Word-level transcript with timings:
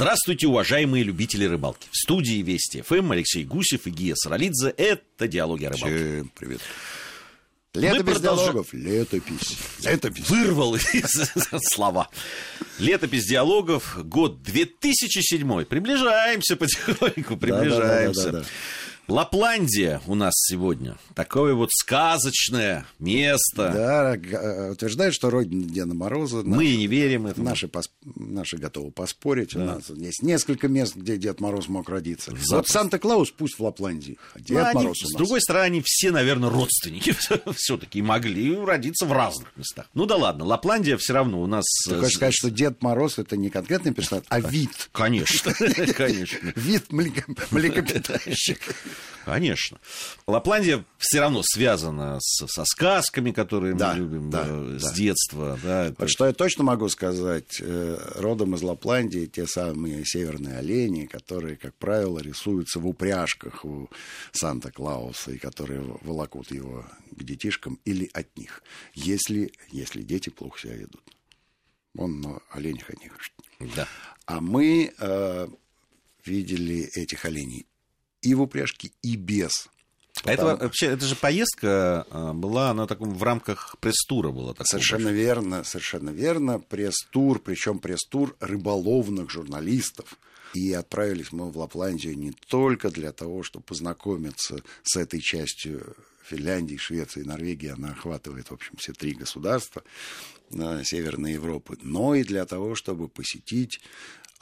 Здравствуйте, 0.00 0.46
уважаемые 0.46 1.04
любители 1.04 1.44
рыбалки. 1.44 1.86
В 1.90 1.94
студии 1.98 2.40
Вести 2.40 2.80
ФМ 2.80 3.12
Алексей 3.12 3.44
Гусев 3.44 3.86
и 3.86 3.90
Гия 3.90 4.14
Саралидзе. 4.14 4.70
Это 4.78 5.28
«Диалоги 5.28 5.66
о 5.66 5.72
рыбалке». 5.72 5.96
Всем 5.98 6.32
привет. 6.38 6.60
Летопись 7.74 8.14
продолжаем- 8.14 8.52
диалогов. 8.52 8.72
Летопись. 8.72 9.58
Летопись. 9.84 10.30
Вырвал 10.30 10.74
из 10.76 11.30
слова. 11.74 12.08
Летопись 12.78 13.26
диалогов, 13.26 13.98
год 14.02 14.42
2007. 14.42 15.66
Приближаемся 15.66 16.56
потихоньку, 16.56 17.36
приближаемся. 17.36 18.32
Да-да-да-да-да. 18.32 18.46
Лапландия 19.10 20.00
у 20.06 20.14
нас 20.14 20.34
сегодня. 20.36 20.96
Такое 21.14 21.54
вот 21.54 21.70
сказочное 21.72 22.86
место. 22.98 23.70
Да, 23.74 24.16
г- 24.16 24.70
утверждают, 24.72 25.14
что 25.14 25.30
родина 25.30 25.64
Деда 25.64 25.94
Мороза. 25.94 26.42
Мы 26.44 26.76
не 26.76 26.86
верим 26.86 27.26
этому. 27.26 27.46
Наши, 27.48 27.66
пос- 27.66 27.90
наши 28.16 28.56
готовы 28.56 28.90
поспорить. 28.90 29.54
У 29.54 29.58
нас 29.60 29.90
есть 29.90 30.22
несколько 30.22 30.68
мест, 30.68 30.96
где 30.96 31.16
Дед 31.16 31.40
Мороз 31.40 31.68
мог 31.68 31.88
родиться. 31.88 32.30
Вот 32.30 32.40
Запросто. 32.40 32.72
Санта-Клаус 32.72 33.30
пусть 33.32 33.58
в 33.58 33.62
Лапландии. 33.62 34.18
А 34.34 34.38
Дед 34.40 34.50
Ну, 34.50 34.64
они, 34.64 34.74
Мороз 34.74 35.02
у 35.02 35.06
с 35.06 35.10
нас. 35.10 35.18
другой 35.18 35.40
стороны, 35.40 35.64
они 35.64 35.82
все, 35.84 36.10
наверное, 36.10 36.50
родственники 36.50 37.14
все-таки 37.56 38.02
могли 38.02 38.56
родиться 38.56 39.06
в 39.06 39.12
разных 39.12 39.48
местах. 39.56 39.86
Ну 39.94 40.06
да 40.06 40.16
ладно, 40.16 40.44
Лапландия 40.44 40.96
все 40.96 41.12
равно 41.14 41.40
у 41.42 41.46
нас... 41.46 41.64
Ты 41.86 41.94
э, 41.94 41.98
хочешь 41.98 42.12
с- 42.12 42.16
сказать, 42.16 42.34
что 42.34 42.50
Дед 42.50 42.82
Мороз 42.82 43.18
это 43.18 43.36
не 43.36 43.50
конкретный 43.50 43.92
персонаж, 43.92 44.24
а 44.28 44.40
вид. 44.40 44.88
Конечно, 44.92 45.52
конечно. 45.96 46.52
Вид 46.56 46.84
млеко- 46.90 47.24
млекопитающих. 47.50 48.58
Конечно. 49.24 49.78
Лапландия 50.26 50.84
все 50.98 51.20
равно 51.20 51.42
связана 51.44 52.18
с- 52.20 52.46
со 52.46 52.64
сказками, 52.64 53.32
которые 53.32 53.74
Да, 53.74 53.92
мы 53.92 53.98
любим 53.98 54.30
да, 54.30 54.44
э, 54.48 54.78
с 54.78 54.82
да. 54.84 54.94
детства. 54.94 55.58
Да, 55.62 55.86
это- 55.86 55.96
Вот 56.00 56.10
что 56.10 56.26
я 56.26 56.32
точно 56.32 56.64
могу 56.64 56.88
сказать, 56.88 57.58
э, 57.60 57.98
родом 58.16 58.54
из 58.54 58.62
Лапландии 58.62 59.26
те 59.26 59.46
самые 59.46 60.04
северные 60.04 60.58
олени, 60.58 61.06
которые, 61.06 61.56
как 61.56 61.74
правило, 61.74 62.18
рисуются 62.18 62.80
в 62.80 62.86
упряжках 62.86 63.64
у 63.64 63.88
Санта-Клауса, 64.32 65.32
и 65.32 65.38
которые 65.38 65.82
волокут 66.02 66.50
его 66.50 66.84
к 67.10 67.22
детишкам 67.22 67.78
или 67.84 68.08
от 68.12 68.36
них, 68.36 68.62
если, 68.94 69.52
если 69.70 70.02
дети 70.02 70.30
плохо 70.30 70.58
себя 70.60 70.74
ведут. 70.76 71.02
Он 71.96 72.20
на 72.20 72.38
оленях 72.50 72.88
от 72.90 73.00
них. 73.00 73.12
Да. 73.76 73.86
А 74.26 74.40
мы 74.40 74.92
э, 74.98 75.48
видели 76.24 76.88
этих 76.94 77.24
оленей 77.24 77.66
и 78.22 78.34
в 78.34 78.42
упряжке, 78.42 78.92
и 79.02 79.16
без. 79.16 79.68
А 80.24 80.32
это 80.32 80.44
вообще, 80.44 80.86
это 80.86 81.06
же 81.06 81.16
поездка 81.16 82.06
а, 82.10 82.32
была, 82.32 82.70
она 82.70 82.86
таком 82.86 83.14
в 83.14 83.22
рамках 83.22 83.76
пресс-тура 83.80 84.30
была. 84.30 84.52
такого 84.52 84.66
Совершенно 84.66 85.08
верно, 85.08 85.64
совершенно 85.64 86.10
верно. 86.10 86.58
Пресс-тур, 86.58 87.38
причем 87.38 87.78
пресс-тур 87.78 88.36
рыболовных 88.40 89.30
журналистов. 89.30 90.18
И 90.52 90.72
отправились 90.72 91.32
мы 91.32 91.50
в 91.50 91.56
Лапландию 91.56 92.18
не 92.18 92.32
только 92.32 92.90
для 92.90 93.12
того, 93.12 93.42
чтобы 93.42 93.64
познакомиться 93.64 94.62
с 94.82 94.96
этой 94.96 95.20
частью 95.20 95.96
Финляндии, 96.24 96.76
Швеции, 96.76 97.22
Норвегии. 97.22 97.68
Она 97.68 97.90
охватывает, 97.90 98.50
в 98.50 98.54
общем, 98.54 98.74
все 98.76 98.92
три 98.92 99.12
государства 99.12 99.82
э, 100.52 100.82
Северной 100.84 101.32
Европы, 101.34 101.78
но 101.82 102.14
и 102.14 102.24
для 102.24 102.44
того, 102.46 102.74
чтобы 102.74 103.08
посетить 103.08 103.80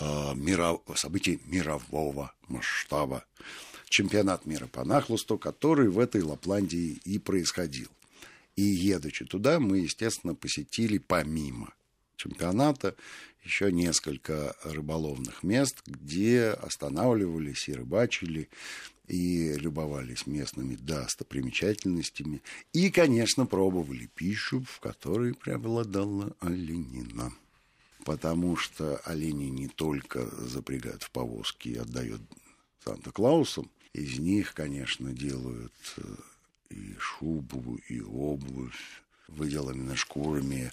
э, 0.00 0.04
миров- 0.34 0.82
события 0.96 1.38
мирового 1.44 2.32
масштаба. 2.48 3.24
Чемпионат 3.88 4.46
мира 4.46 4.66
по 4.66 4.84
нахлысту, 4.84 5.38
который 5.38 5.88
в 5.88 5.98
этой 5.98 6.22
Лапландии 6.22 7.00
и 7.04 7.18
происходил. 7.18 7.88
И 8.56 8.62
едучи 8.62 9.24
туда, 9.24 9.60
мы, 9.60 9.78
естественно, 9.78 10.34
посетили 10.34 10.98
помимо 10.98 11.72
чемпионата 12.16 12.94
еще 13.44 13.72
несколько 13.72 14.56
рыболовных 14.64 15.42
мест, 15.42 15.82
где 15.86 16.48
останавливались 16.48 17.68
и 17.68 17.72
рыбачили, 17.72 18.50
и 19.06 19.54
любовались 19.54 20.26
местными 20.26 20.74
достопримечательностями, 20.74 22.42
и, 22.74 22.90
конечно, 22.90 23.46
пробовали 23.46 24.10
пищу, 24.14 24.62
в 24.68 24.80
которой 24.80 25.32
преобладала 25.32 26.36
оленина. 26.40 27.32
Потому 28.04 28.56
что 28.56 28.98
олени 29.04 29.46
не 29.46 29.68
только 29.68 30.26
запрягают 30.44 31.04
в 31.04 31.10
повозки 31.10 31.70
и 31.70 31.76
отдают 31.76 32.20
Санта-Клаусам, 32.84 33.70
из 33.92 34.18
них, 34.18 34.54
конечно, 34.54 35.12
делают 35.12 35.72
э, 35.96 36.02
и 36.70 36.94
шубу, 36.98 37.78
и 37.88 38.00
обувь, 38.00 39.02
выделанными 39.28 39.94
шкурами, 39.94 40.72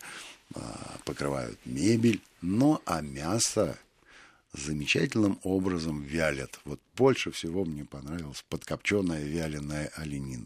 а, 0.53 0.98
покрывают 1.06 1.59
мебель, 1.66 2.22
но 2.42 2.81
а 2.86 3.02
мясо 3.02 3.78
замечательным 4.53 5.40
образом 5.44 6.03
вялят. 6.03 6.59
Вот 6.66 6.80
больше 6.96 7.31
всего 7.31 7.66
мне 7.66 7.84
понравилась 7.86 8.44
подкопченая 8.48 9.24
вяленая 9.24 9.92
оленина. 9.96 10.46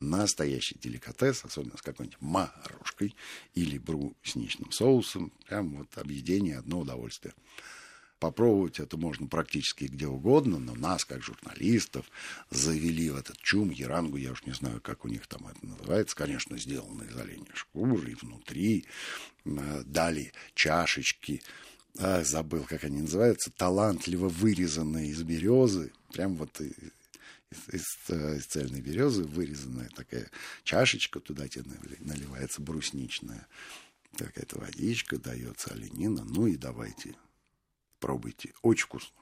Настоящий 0.00 0.78
деликатес, 0.80 1.44
особенно 1.44 1.76
с 1.76 1.82
какой-нибудь 1.82 2.20
морожкой 2.20 3.16
или 3.54 3.78
брусничным 3.78 4.70
соусом. 4.70 5.32
Прям 5.46 5.74
вот 5.74 5.88
объедение, 5.96 6.58
одно 6.58 6.80
удовольствие. 6.80 7.34
Попробовать 8.18 8.80
это 8.80 8.96
можно 8.96 9.28
практически 9.28 9.84
где 9.84 10.08
угодно, 10.08 10.58
но 10.58 10.74
нас, 10.74 11.04
как 11.04 11.22
журналистов, 11.22 12.06
завели 12.50 13.10
в 13.10 13.16
этот 13.16 13.36
чум, 13.38 13.70
ярангу, 13.70 14.16
я 14.16 14.32
уж 14.32 14.44
не 14.44 14.52
знаю, 14.52 14.80
как 14.80 15.04
у 15.04 15.08
них 15.08 15.26
там 15.28 15.46
это 15.46 15.64
называется, 15.64 16.16
конечно, 16.16 16.58
сделано 16.58 17.04
из 17.04 17.16
оленя 17.16 17.46
шкуры, 17.54 18.12
и 18.12 18.16
внутри 18.16 18.86
э, 19.44 19.82
дали 19.84 20.32
чашечки, 20.54 21.42
а, 21.96 22.24
забыл, 22.24 22.64
как 22.64 22.82
они 22.82 23.02
называются, 23.02 23.52
талантливо 23.52 24.28
вырезанные 24.28 25.10
из 25.10 25.22
березы, 25.22 25.92
прям 26.12 26.34
вот 26.34 26.60
из, 26.60 26.72
из, 27.72 27.84
э, 28.08 28.38
из 28.38 28.46
цельной 28.46 28.80
березы 28.80 29.22
вырезанная 29.22 29.90
такая 29.94 30.28
чашечка, 30.64 31.20
туда 31.20 31.46
тебе 31.46 31.64
нали- 31.66 31.98
наливается 32.00 32.62
брусничная 32.62 33.46
какая-то 34.16 34.58
водичка, 34.58 35.18
дается 35.18 35.72
оленина, 35.72 36.24
ну 36.24 36.48
и 36.48 36.56
давайте 36.56 37.14
пробуйте. 37.98 38.52
Очень 38.62 38.86
вкусно. 38.86 39.16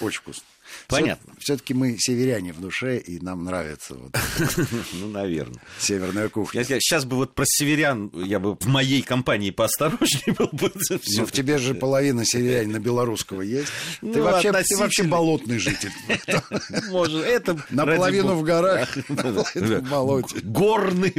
Очень 0.00 0.20
вкусно. 0.20 0.44
Понятно. 0.88 1.34
Все-таки 1.38 1.74
мы 1.74 1.96
северяне 1.98 2.52
в 2.52 2.60
душе, 2.60 2.98
и 2.98 3.20
нам 3.20 3.44
нравится 3.44 3.94
вот 3.94 4.16
Ну, 4.94 5.08
наверное. 5.08 5.60
северная 5.78 6.28
кухня. 6.28 6.64
Я, 6.68 6.80
сейчас 6.80 7.04
бы 7.04 7.16
вот 7.16 7.34
про 7.34 7.44
северян, 7.46 8.10
я 8.14 8.38
бы 8.38 8.56
в 8.56 8.66
моей 8.66 9.02
компании 9.02 9.50
поосторожнее 9.50 10.34
был 10.38 10.48
бы. 10.52 10.72
Всё. 11.02 11.26
в 11.26 11.32
тебе 11.32 11.58
же 11.58 11.74
половина 11.74 12.24
северянина 12.24 12.78
белорусского 12.78 13.42
есть. 13.42 13.68
Ну, 14.02 14.12
ты, 14.12 14.22
вообще, 14.22 14.52
ты 14.52 14.76
вообще 14.76 15.02
болотный 15.04 15.58
житель. 15.58 15.90
Может, 16.90 17.24
это... 17.24 17.58
Наполовину 17.70 18.34
в 18.34 18.42
горах, 18.42 18.96
наполовину 19.08 19.80
в 19.80 19.90
болоте. 19.90 20.40
Горный, 20.42 21.14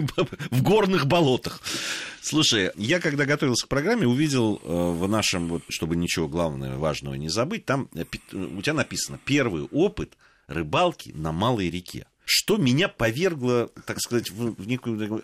в 0.52 0.62
горных 0.62 1.06
болотах. 1.06 1.62
Слушай, 2.22 2.72
я 2.76 3.00
когда 3.00 3.26
готовился 3.26 3.66
к 3.66 3.70
программе, 3.70 4.06
увидел 4.06 4.62
э, 4.64 4.68
в 4.68 5.08
нашем, 5.08 5.48
вот, 5.48 5.64
чтобы 5.70 5.96
ничего 5.96 6.28
главного 6.28 6.78
важного 6.78 7.16
не 7.16 7.30
забыть, 7.30 7.66
там 7.66 7.88
э, 7.96 8.04
пи- 8.04 8.20
у 8.36 8.62
тебя 8.62 8.74
написано 8.74 9.20
«Первый 9.40 9.64
опыт 9.72 10.18
рыбалки 10.48 11.12
на 11.16 11.32
малой 11.32 11.70
реке». 11.70 12.06
Что 12.32 12.58
меня 12.58 12.88
повергло, 12.90 13.70
так 13.88 14.00
сказать, 14.00 14.30
в, 14.30 14.68
некую 14.68 15.24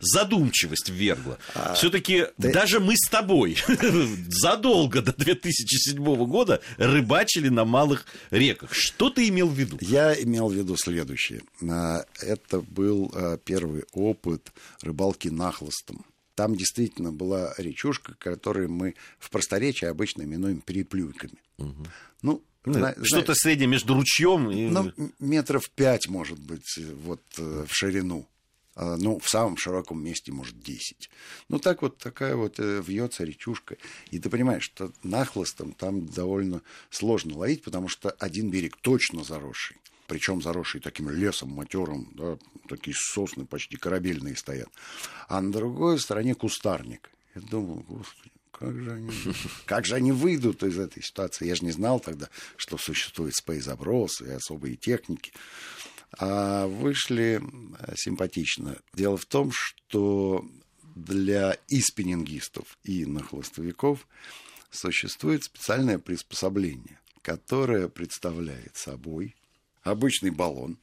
задумчивость 0.00 0.90
ввергло. 0.90 1.38
Все-таки 1.74 2.26
ты- 2.38 2.52
даже 2.52 2.80
мы 2.80 2.96
с 2.96 3.08
тобой 3.08 3.56
задолго 4.28 5.00
до 5.00 5.14
2007 5.16 5.96
года 6.26 6.60
рыбачили 6.76 7.48
на 7.48 7.64
малых 7.64 8.04
реках. 8.30 8.74
Что 8.74 9.08
ты 9.08 9.28
имел 9.28 9.48
в 9.48 9.54
виду? 9.54 9.78
Я 9.80 10.12
имел 10.22 10.48
в 10.50 10.52
виду 10.52 10.76
следующее. 10.76 11.40
А, 11.66 12.04
Это 12.20 12.60
был 12.60 13.10
а, 13.14 13.38
первый 13.38 13.84
опыт 13.92 14.52
рыбалки 14.82 15.28
нахлостом. 15.28 16.04
Там 16.34 16.54
действительно 16.54 17.10
была 17.10 17.54
речушка, 17.56 18.14
которую 18.18 18.70
мы 18.70 18.96
в 19.18 19.30
просторечии 19.30 19.86
обычно 19.86 20.22
именуем 20.24 20.60
переплюйками. 20.60 21.38
Ну, 22.20 22.42
зна- 22.64 22.94
Что-то 23.02 23.34
среднее 23.34 23.66
между 23.68 23.94
ручьем 23.94 24.50
и... 24.50 24.68
Ну, 24.68 24.92
метров 25.18 25.70
пять, 25.70 26.08
может 26.08 26.38
быть, 26.38 26.78
вот 27.04 27.22
э, 27.38 27.66
в 27.68 27.74
ширину. 27.74 28.26
А, 28.74 28.96
Ну, 28.96 29.18
в 29.18 29.28
самом 29.28 29.56
широком 29.56 30.02
месте, 30.02 30.32
может, 30.32 30.60
10. 30.60 31.10
Ну, 31.48 31.58
так 31.58 31.82
вот 31.82 31.98
такая 31.98 32.36
вот 32.36 32.60
э, 32.60 32.82
вьется 32.86 33.24
речушка. 33.24 33.76
И 34.10 34.18
ты 34.18 34.30
понимаешь, 34.30 34.64
что 34.64 34.92
нахлостом 35.02 35.72
там 35.72 36.06
довольно 36.06 36.62
сложно 36.90 37.36
ловить, 37.38 37.62
потому 37.62 37.88
что 37.88 38.10
один 38.10 38.50
берег 38.50 38.76
точно 38.80 39.24
заросший. 39.24 39.76
Причем 40.06 40.40
заросший 40.40 40.80
таким 40.80 41.10
лесом 41.10 41.50
матерым, 41.50 42.08
да, 42.14 42.38
такие 42.68 42.94
сосны 42.96 43.44
почти 43.44 43.76
корабельные 43.76 44.36
стоят. 44.36 44.68
А 45.28 45.40
на 45.40 45.52
другой 45.52 45.98
стороне 45.98 46.34
кустарник. 46.34 47.10
Я 47.34 47.42
думал, 47.42 47.84
господи, 47.86 48.30
как 48.58 48.76
же 48.76 48.92
они, 48.92 49.10
как 49.66 49.86
же 49.86 49.94
они 49.94 50.12
выйдут 50.12 50.62
из 50.62 50.78
этой 50.78 51.02
ситуации? 51.02 51.46
Я 51.46 51.54
же 51.54 51.64
не 51.64 51.70
знал 51.70 52.00
тогда, 52.00 52.28
что 52.56 52.76
существует 52.76 53.34
спейс-заброс 53.34 54.20
и 54.22 54.30
особые 54.30 54.76
техники. 54.76 55.32
А 56.18 56.66
вышли 56.66 57.40
э, 57.40 57.94
симпатично. 57.96 58.78
Дело 58.94 59.16
в 59.16 59.26
том, 59.26 59.52
что 59.52 60.44
для 60.94 61.56
и 61.68 61.80
спиннингистов, 61.80 62.78
и 62.82 63.04
нахлостовиков 63.04 64.06
существует 64.70 65.44
специальное 65.44 65.98
приспособление, 65.98 66.98
которое 67.22 67.88
представляет 67.88 68.76
собой 68.76 69.36
обычный 69.82 70.30
баллон, 70.30 70.78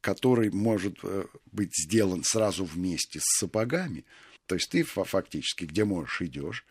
который 0.00 0.50
может 0.50 0.98
э, 1.02 1.24
быть 1.52 1.72
сделан 1.74 2.22
сразу 2.24 2.64
вместе 2.64 3.20
с 3.20 3.38
сапогами. 3.38 4.04
То 4.46 4.56
есть 4.56 4.70
ты 4.70 4.84
фактически, 4.84 5.64
где 5.64 5.84
можешь, 5.84 6.22
идешь. 6.22 6.64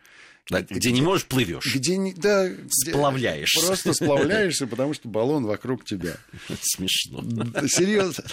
Да, 0.50 0.62
где, 0.62 0.76
где 0.76 0.92
не 0.92 1.02
можешь, 1.02 1.26
плывешь. 1.26 1.74
Где 1.74 1.96
не, 1.96 2.14
да, 2.14 2.50
сплавляешься. 2.68 3.60
Где, 3.60 3.68
просто 3.68 3.94
сплавляешься, 3.94 4.68
потому 4.68 4.94
что 4.94 5.08
баллон 5.08 5.46
вокруг 5.46 5.86
тебя. 5.86 6.18
Смешно. 6.62 7.24
Серьезно. 7.68 8.26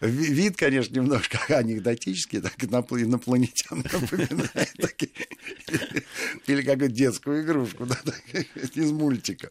Вид, 0.00 0.56
конечно, 0.56 0.94
немножко 0.94 1.38
анекдотический, 1.56 2.40
так 2.40 2.54
инопланетян 2.62 3.78
напоминает. 3.78 5.10
Или 6.46 6.62
какую-то 6.62 6.94
детскую 6.94 7.42
игрушку 7.42 7.88
из 8.74 8.92
мультика. 8.92 9.50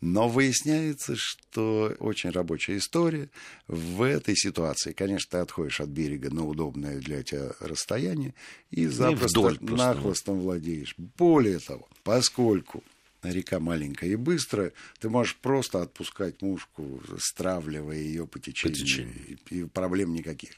Но 0.00 0.28
выясняется, 0.28 1.14
что 1.16 1.94
очень 1.98 2.30
рабочая 2.30 2.78
история. 2.78 3.28
В 3.66 4.02
этой 4.02 4.34
ситуации, 4.34 4.92
конечно, 4.92 5.28
ты 5.30 5.38
отходишь 5.38 5.80
от 5.80 5.90
берега 5.90 6.30
на 6.30 6.46
удобное 6.46 6.98
для 6.98 7.22
тебя 7.22 7.52
расстояние 7.60 8.34
и 8.70 8.86
запросто 8.86 9.56
нахлостом 9.60 10.40
владеешь. 10.40 10.94
Более 10.96 11.58
того, 11.58 11.86
поскольку 12.02 12.82
река 13.22 13.60
маленькая 13.60 14.10
и 14.10 14.16
быстрая, 14.16 14.72
ты 15.00 15.10
можешь 15.10 15.36
просто 15.36 15.82
отпускать 15.82 16.40
мушку, 16.40 17.02
стравливая 17.18 17.98
ее 17.98 18.26
по 18.26 18.38
течению, 18.38 18.78
по 18.78 18.82
течению. 18.82 19.38
И, 19.50 19.58
и 19.60 19.64
проблем 19.64 20.14
никаких. 20.14 20.52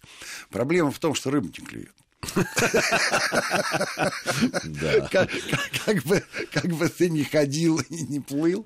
Проблема 0.51 0.93
в 0.93 0.99
том, 1.01 1.15
что 1.15 1.31
рыба 1.31 1.47
не 1.47 1.65
клюет. 1.65 1.95
Как, 5.11 5.33
бы, 6.05 6.89
ты 6.89 7.11
ни 7.11 7.25
ходил 7.25 7.81
и 7.81 8.03
не 8.05 8.21
плыл 8.21 8.65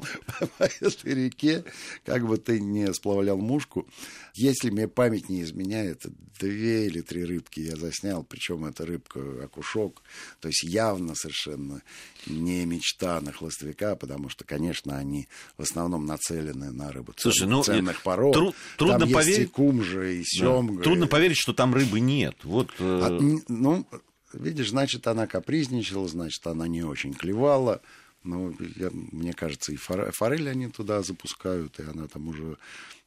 по 0.59 0.65
этой 0.65 1.15
реке, 1.15 1.65
как 2.05 2.27
бы 2.27 2.37
ты 2.37 2.61
не 2.61 2.93
сплавлял 2.93 3.39
мушку, 3.39 3.87
если 4.35 4.69
мне 4.71 4.89
память 4.89 5.31
не 5.31 5.43
изменяет, 5.43 6.05
две 6.39 6.87
или 6.87 7.01
три 7.01 7.25
рыбки 7.25 7.61
я 7.61 7.77
заснял, 7.77 8.23
причем 8.23 8.67
это 8.67 8.85
рыбка 8.85 9.21
окушок, 9.45 10.03
то 10.41 10.49
есть 10.49 10.63
явно 10.63 11.15
совершенно 11.15 11.83
не 12.27 12.67
мечта 12.67 13.21
на 13.21 13.33
хлостовика, 13.33 13.97
потому 13.97 14.29
что, 14.29 14.45
конечно, 14.45 14.99
они 14.99 15.29
в 15.57 15.63
основном 15.63 16.05
нацелены 16.07 16.73
на 16.73 16.93
рыбу 16.93 17.15
Слушай, 17.17 17.47
ну, 17.47 17.63
ценных 17.63 18.03
пород. 18.03 18.35
Тру- 18.35 18.55
трудно 18.77 19.01
там 19.01 19.13
поверить. 19.13 19.39
есть 19.39 19.51
и 19.51 19.53
кумжа, 19.53 20.05
и 20.05 20.23
семга. 20.25 20.79
Да. 20.79 20.83
Трудно 20.83 21.07
поверить, 21.07 21.39
что 21.39 21.53
там 21.53 21.75
рыбы 21.75 22.01
нет. 22.01 22.37
Вот, 22.43 22.71
э... 22.79 23.01
а, 23.03 23.19
ну, 23.49 23.87
видишь, 24.33 24.71
значит, 24.71 25.07
она 25.07 25.27
капризничала, 25.27 26.09
значит, 26.09 26.47
она 26.47 26.69
не 26.69 26.83
очень 26.83 27.15
клевала. 27.15 27.81
Ну, 28.23 28.55
я, 28.77 28.91
мне 28.91 29.33
кажется, 29.33 29.73
и 29.73 29.77
форель 29.77 30.49
они 30.49 30.69
туда 30.69 31.03
запускают, 31.03 31.79
и 31.79 31.85
она 31.85 32.09
там 32.09 32.29
уже 32.29 32.57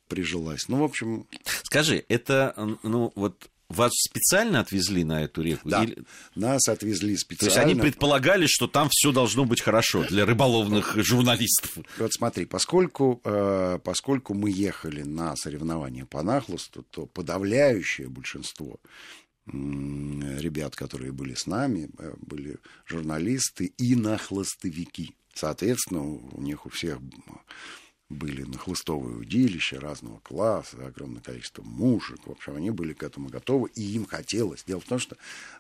прижилась. 0.08 0.68
Ну, 0.68 0.78
в 0.78 0.84
общем... 0.84 1.28
Скажи, 1.64 2.04
это, 2.08 2.54
ну, 2.84 3.12
вот 3.16 3.50
вас 3.70 3.92
специально 3.94 4.62
отвезли 4.62 5.04
на 5.04 5.24
эту 5.24 5.44
реку? 5.44 5.70
Да, 5.70 5.84
Или... 5.84 6.04
нас 6.36 6.68
отвезли 6.68 7.16
специально. 7.16 7.54
То 7.54 7.60
есть 7.60 7.72
они 7.72 7.80
предполагали, 7.80 8.48
что 8.48 8.68
там 8.68 8.90
все 8.92 9.12
должно 9.12 9.46
быть 9.46 9.62
хорошо 9.62 10.04
для 10.04 10.26
рыболовных 10.26 10.96
журналистов. 10.98 11.78
Вот 11.98 12.12
смотри, 12.12 12.46
поскольку, 12.46 13.22
э, 13.24 13.78
поскольку 13.84 14.34
мы 14.34 14.50
ехали 14.50 15.04
на 15.04 15.36
соревнования 15.36 16.06
по 16.06 16.24
нахлосту, 16.24 16.84
то 16.90 17.06
подавляющее 17.06 18.10
большинство 18.10 18.80
ребят, 19.52 20.76
которые 20.76 21.12
были 21.12 21.34
с 21.34 21.48
нами, 21.48 21.90
э, 21.98 22.14
были 22.22 22.58
журналисты 22.86 23.74
и 23.78 23.96
нахлостовики. 23.96 25.16
Соответственно, 25.34 26.04
у 26.04 26.42
них 26.42 26.66
у 26.66 26.70
всех 26.70 27.00
были 28.10 28.44
на 28.44 28.58
хлыстовые 28.58 29.18
удилища 29.18 29.80
разного 29.80 30.20
класса, 30.20 30.86
огромное 30.86 31.22
количество 31.22 31.62
мушек. 31.62 32.20
В 32.26 32.32
общем, 32.32 32.56
они 32.56 32.72
были 32.72 32.94
к 32.94 33.04
этому 33.04 33.30
готовы, 33.30 33.70
и 33.76 33.82
им 33.82 34.06
хотелось. 34.06 34.64
Дело 34.66 34.82
в 34.82 34.86
том, 34.86 35.00
что 35.00 35.16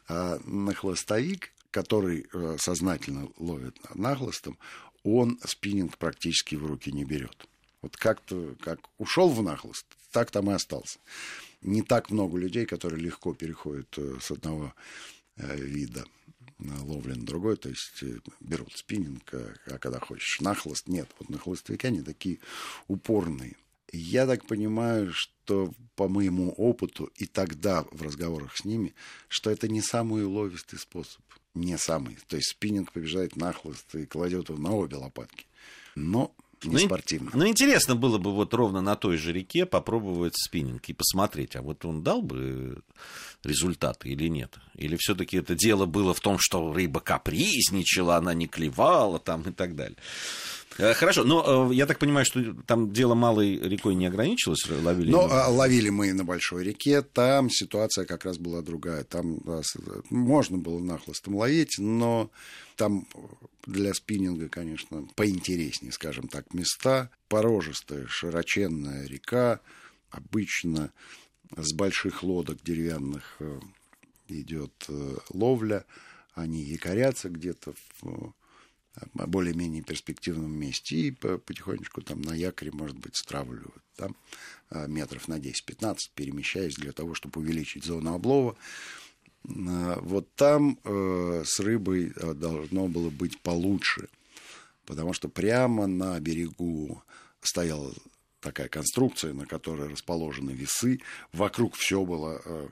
э, 0.07 0.39
нахлыстовик, 0.45 1.51
который 1.71 2.27
э, 2.31 2.57
сознательно 2.59 3.29
ловит 3.37 3.77
нахлыстом, 3.95 4.57
он 5.03 5.39
спиннинг 5.45 5.97
практически 5.97 6.55
в 6.55 6.65
руки 6.65 6.91
не 6.91 7.05
берет. 7.05 7.48
Вот 7.81 7.97
как-то, 7.97 8.55
как 8.61 8.79
ушел 8.97 9.29
в 9.29 9.41
нахлост, 9.41 9.85
так 10.11 10.31
там 10.31 10.49
и 10.51 10.53
остался. 10.53 10.99
Не 11.61 11.81
так 11.81 12.09
много 12.09 12.37
людей, 12.37 12.65
которые 12.65 13.01
легко 13.01 13.33
переходят 13.33 13.93
э, 13.97 14.17
с 14.21 14.31
одного 14.31 14.73
э, 15.37 15.55
вида 15.57 16.05
ловли 16.59 17.13
на 17.13 17.25
другой, 17.25 17.55
то 17.57 17.69
есть 17.69 18.03
э, 18.03 18.19
берут 18.39 18.75
спиннинг, 18.75 19.33
а, 19.33 19.77
когда 19.79 19.99
хочешь 19.99 20.41
нахлост, 20.41 20.87
нет, 20.87 21.09
вот 21.19 21.29
нахлостовики 21.29 21.87
они 21.87 22.01
такие 22.01 22.39
упорные. 22.87 23.55
Я 23.91 24.27
так 24.27 24.45
понимаю, 24.45 25.11
что 25.13 25.73
по 25.95 26.07
моему 26.07 26.51
опыту 26.51 27.11
и 27.15 27.25
тогда 27.25 27.83
в 27.91 28.01
разговорах 28.03 28.55
с 28.55 28.65
ними, 28.65 28.93
что 29.27 29.49
это 29.49 29.67
не 29.67 29.81
самый 29.81 30.25
уловистый 30.25 30.77
способ. 30.77 31.21
Не 31.55 31.77
самый. 31.77 32.19
То 32.27 32.35
есть 32.35 32.51
спиннинг 32.51 32.91
побеждает 32.91 33.35
нахлост 33.35 33.95
и 33.95 34.05
кладет 34.05 34.49
его 34.49 34.59
на 34.59 34.75
обе 34.75 34.97
лопатки. 34.97 35.47
Но 35.95 36.35
не 36.65 36.73
ну, 36.73 36.79
спортивно. 36.79 37.31
Ну, 37.33 37.47
интересно 37.47 37.95
было 37.95 38.17
бы 38.17 38.33
вот 38.33 38.53
ровно 38.53 38.81
на 38.81 38.95
той 38.95 39.17
же 39.17 39.33
реке 39.33 39.65
попробовать 39.65 40.33
спиннинг 40.35 40.87
и 40.89 40.93
посмотреть, 40.93 41.55
а 41.55 41.61
вот 41.61 41.85
он 41.85 42.03
дал 42.03 42.21
бы 42.21 42.81
результаты 43.43 44.09
или 44.09 44.27
нет? 44.27 44.57
Или 44.75 44.97
все-таки 44.97 45.37
это 45.37 45.55
дело 45.55 45.85
было 45.85 46.13
в 46.13 46.19
том, 46.19 46.37
что 46.39 46.73
рыба 46.73 46.99
капризничала, 46.99 48.17
она 48.17 48.33
не 48.33 48.47
клевала 48.47 49.19
там 49.19 49.43
и 49.43 49.51
так 49.51 49.75
далее? 49.75 49.97
Э, 50.77 50.93
хорошо, 50.93 51.23
но 51.23 51.71
э, 51.71 51.75
я 51.75 51.85
так 51.85 51.99
понимаю, 51.99 52.25
что 52.25 52.53
там 52.65 52.91
дело 52.91 53.15
малой 53.15 53.57
рекой 53.57 53.95
не 53.95 54.05
ограничилось, 54.05 54.65
ловили? 54.69 55.11
Ну, 55.11 55.27
ловили 55.49 55.89
мы 55.89 56.13
на 56.13 56.23
большой 56.23 56.63
реке, 56.63 57.01
там 57.01 57.49
ситуация 57.49 58.05
как 58.05 58.25
раз 58.25 58.37
была 58.37 58.61
другая. 58.61 59.03
Там 59.03 59.41
можно 60.09 60.57
было 60.57 60.79
нахлостом 60.79 61.35
ловить, 61.35 61.75
но 61.79 62.31
там 62.75 63.07
для 63.65 63.93
спиннинга, 63.93 64.47
конечно, 64.47 65.07
поинтереснее, 65.15 65.91
скажем 65.91 66.27
так, 66.27 66.53
места. 66.53 67.09
Порожистая, 67.27 68.07
широченная 68.07 69.05
река, 69.05 69.59
обычно 70.09 70.91
с 71.55 71.73
больших 71.73 72.23
лодок 72.23 72.63
деревянных 72.63 73.35
э, 73.39 73.59
идет 74.27 74.87
ловля. 75.31 75.85
Они 76.35 76.61
якорятся 76.61 77.29
где-то 77.29 77.73
в 78.01 78.33
более-менее 79.13 79.83
перспективном 79.83 80.51
месте 80.51 80.95
и 80.95 81.11
потихонечку 81.11 82.01
там 82.01 82.21
на 82.21 82.33
якоре, 82.33 82.71
может 82.71 82.97
быть, 82.97 83.15
стравливают 83.15 83.83
там 83.95 84.15
а, 84.69 84.87
метров 84.87 85.27
на 85.27 85.39
10-15, 85.39 85.97
перемещаясь 86.15 86.75
для 86.75 86.91
того, 86.91 87.13
чтобы 87.13 87.41
увеличить 87.41 87.85
зону 87.85 88.13
облова. 88.13 88.55
А, 89.45 89.99
вот 90.01 90.33
там 90.35 90.79
э, 90.83 91.43
с 91.45 91.59
рыбой 91.59 92.13
э, 92.15 92.33
должно 92.33 92.87
было 92.87 93.09
быть 93.09 93.39
получше, 93.41 94.09
потому 94.85 95.13
что 95.13 95.29
прямо 95.29 95.87
на 95.87 96.19
берегу 96.19 97.01
стояла 97.41 97.93
такая 98.41 98.67
конструкция, 98.67 99.33
на 99.33 99.45
которой 99.45 99.89
расположены 99.89 100.51
весы. 100.51 100.99
Вокруг 101.33 101.75
все 101.75 102.03
было... 102.05 102.41
Э, 102.45 102.67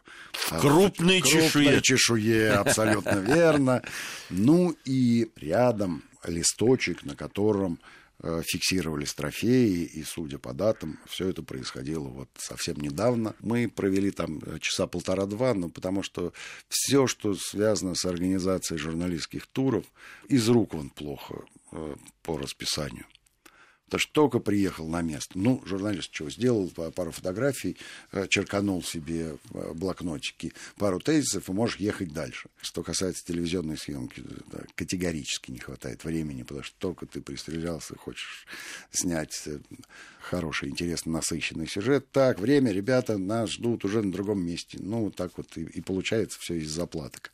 крупной 0.61 1.21
чешуе. 1.21 1.81
чешуе, 1.81 2.51
абсолютно 2.51 3.17
верно. 3.19 3.83
Ну 4.29 4.75
и 4.85 5.31
рядом 5.35 6.03
листочек, 6.25 7.03
на 7.03 7.15
котором 7.15 7.79
э, 8.21 8.41
фиксировались 8.45 9.13
трофеи, 9.13 9.83
и, 9.83 10.03
судя 10.03 10.37
по 10.37 10.53
датам, 10.53 10.99
все 11.07 11.29
это 11.29 11.43
происходило 11.43 12.07
вот 12.07 12.29
совсем 12.37 12.77
недавно. 12.77 13.35
Мы 13.39 13.67
провели 13.67 14.11
там 14.11 14.39
э, 14.45 14.59
часа 14.59 14.87
полтора-два, 14.87 15.53
но 15.53 15.69
потому 15.69 16.03
что 16.03 16.33
все, 16.69 17.07
что 17.07 17.35
связано 17.35 17.95
с 17.95 18.05
организацией 18.05 18.79
журналистских 18.79 19.47
туров, 19.47 19.85
из 20.27 20.47
рук 20.49 20.73
он 20.73 20.89
плохо 20.89 21.43
по 22.23 22.37
расписанию. 22.37 23.05
Потому 23.87 23.99
что 23.99 24.11
только 24.11 24.39
приехал 24.39 24.87
на 24.87 25.01
место. 25.01 25.39
Ну, 25.39 25.61
журналист 25.65 26.11
чего 26.11 26.29
сделал, 26.29 26.69
пару 26.69 27.11
фотографий, 27.11 27.77
э, 28.11 28.27
черканул 28.27 28.83
себе 28.83 29.37
э, 29.53 29.73
блокнотики, 29.73 30.51
пару 30.75 30.99
тезисов, 30.99 31.47
и 31.47 31.53
можешь 31.53 31.77
ехать 31.77 32.11
дальше. 32.11 32.49
Что 32.61 32.83
касается 32.83 33.25
телевизионной 33.25 33.77
съемки, 33.77 34.23
да, 34.51 34.59
категорически 34.75 35.51
не 35.51 35.59
хватает 35.59 36.03
времени, 36.03 36.43
потому 36.43 36.63
что 36.63 36.75
только 36.79 37.05
ты 37.05 37.21
пристрелялся, 37.21 37.95
хочешь 37.97 38.45
снять 38.91 39.41
э, 39.45 39.59
хороший, 40.27 40.69
интересный, 40.69 41.13
насыщенный 41.13 41.67
сюжет. 41.67 42.11
Так, 42.11 42.39
время, 42.39 42.71
ребята, 42.71 43.17
нас 43.17 43.51
ждут 43.51 43.85
уже 43.85 44.01
на 44.01 44.11
другом 44.11 44.45
месте. 44.45 44.77
Ну, 44.81 45.05
вот 45.05 45.15
так 45.15 45.31
вот 45.37 45.57
и, 45.57 45.63
и 45.63 45.81
получается 45.81 46.37
все 46.39 46.55
из 46.55 46.69
заплаток. 46.69 47.31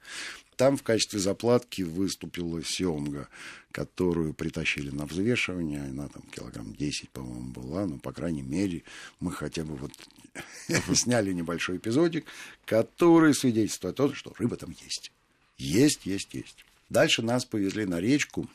Там 0.56 0.78
в 0.78 0.84
качестве 0.84 1.20
заплатки 1.20 1.82
выступила 1.82 2.64
семга, 2.64 3.28
которую 3.72 4.34
притащили 4.34 4.92
на 4.92 5.06
взвешивание. 5.06 5.82
Она 5.82 6.08
там 6.08 6.22
килограмм 6.32 6.74
10, 6.76 7.10
по-моему, 7.10 7.52
была. 7.52 7.88
Но, 7.88 7.98
по 7.98 8.14
крайней 8.14 8.44
мере, 8.44 8.84
мы 9.20 9.32
хотя 9.32 9.64
бы 9.64 9.76
вот 9.76 9.92
сняли 10.96 11.34
небольшой 11.34 11.78
эпизодик, 11.78 12.26
который 12.66 13.34
свидетельствует 13.34 13.96
о 13.96 13.98
том, 13.98 14.14
что 14.14 14.34
рыба 14.38 14.56
там 14.56 14.76
есть. 14.84 15.12
Есть, 15.58 16.06
есть, 16.06 16.34
есть. 16.34 16.66
Дальше 16.90 17.24
нас 17.24 17.46
повезли 17.46 17.86
на 17.86 18.00
речку, 18.00 18.48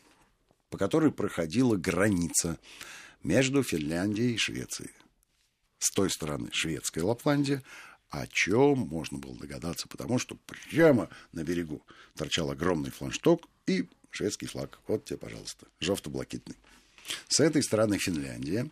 по 0.70 0.78
которой 0.78 1.10
проходила 1.10 1.76
граница 1.76 2.58
между 3.22 3.62
Финляндией 3.62 4.34
и 4.34 4.38
Швецией. 4.38 4.90
С 5.78 5.90
той 5.92 6.10
стороны 6.10 6.48
шведская 6.52 7.02
Лапландия, 7.02 7.62
о 8.10 8.26
чем 8.26 8.78
можно 8.78 9.18
было 9.18 9.36
догадаться, 9.36 9.86
потому 9.88 10.18
что 10.18 10.36
прямо 10.70 11.08
на 11.32 11.44
берегу 11.44 11.82
торчал 12.16 12.50
огромный 12.50 12.90
фланшток 12.90 13.46
и 13.66 13.88
шведский 14.10 14.46
флаг. 14.46 14.80
Вот 14.86 15.04
тебе, 15.04 15.18
пожалуйста, 15.18 15.66
желто-блакитный. 15.80 16.56
С 17.28 17.40
этой 17.40 17.62
стороны 17.62 17.98
Финляндия, 17.98 18.70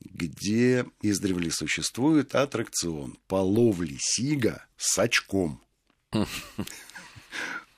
где 0.00 0.86
издревле 1.00 1.50
существует 1.50 2.34
аттракцион 2.34 3.18
по 3.28 3.36
ловле 3.36 3.96
сига 3.98 4.66
с 4.76 4.98
очком. 4.98 5.62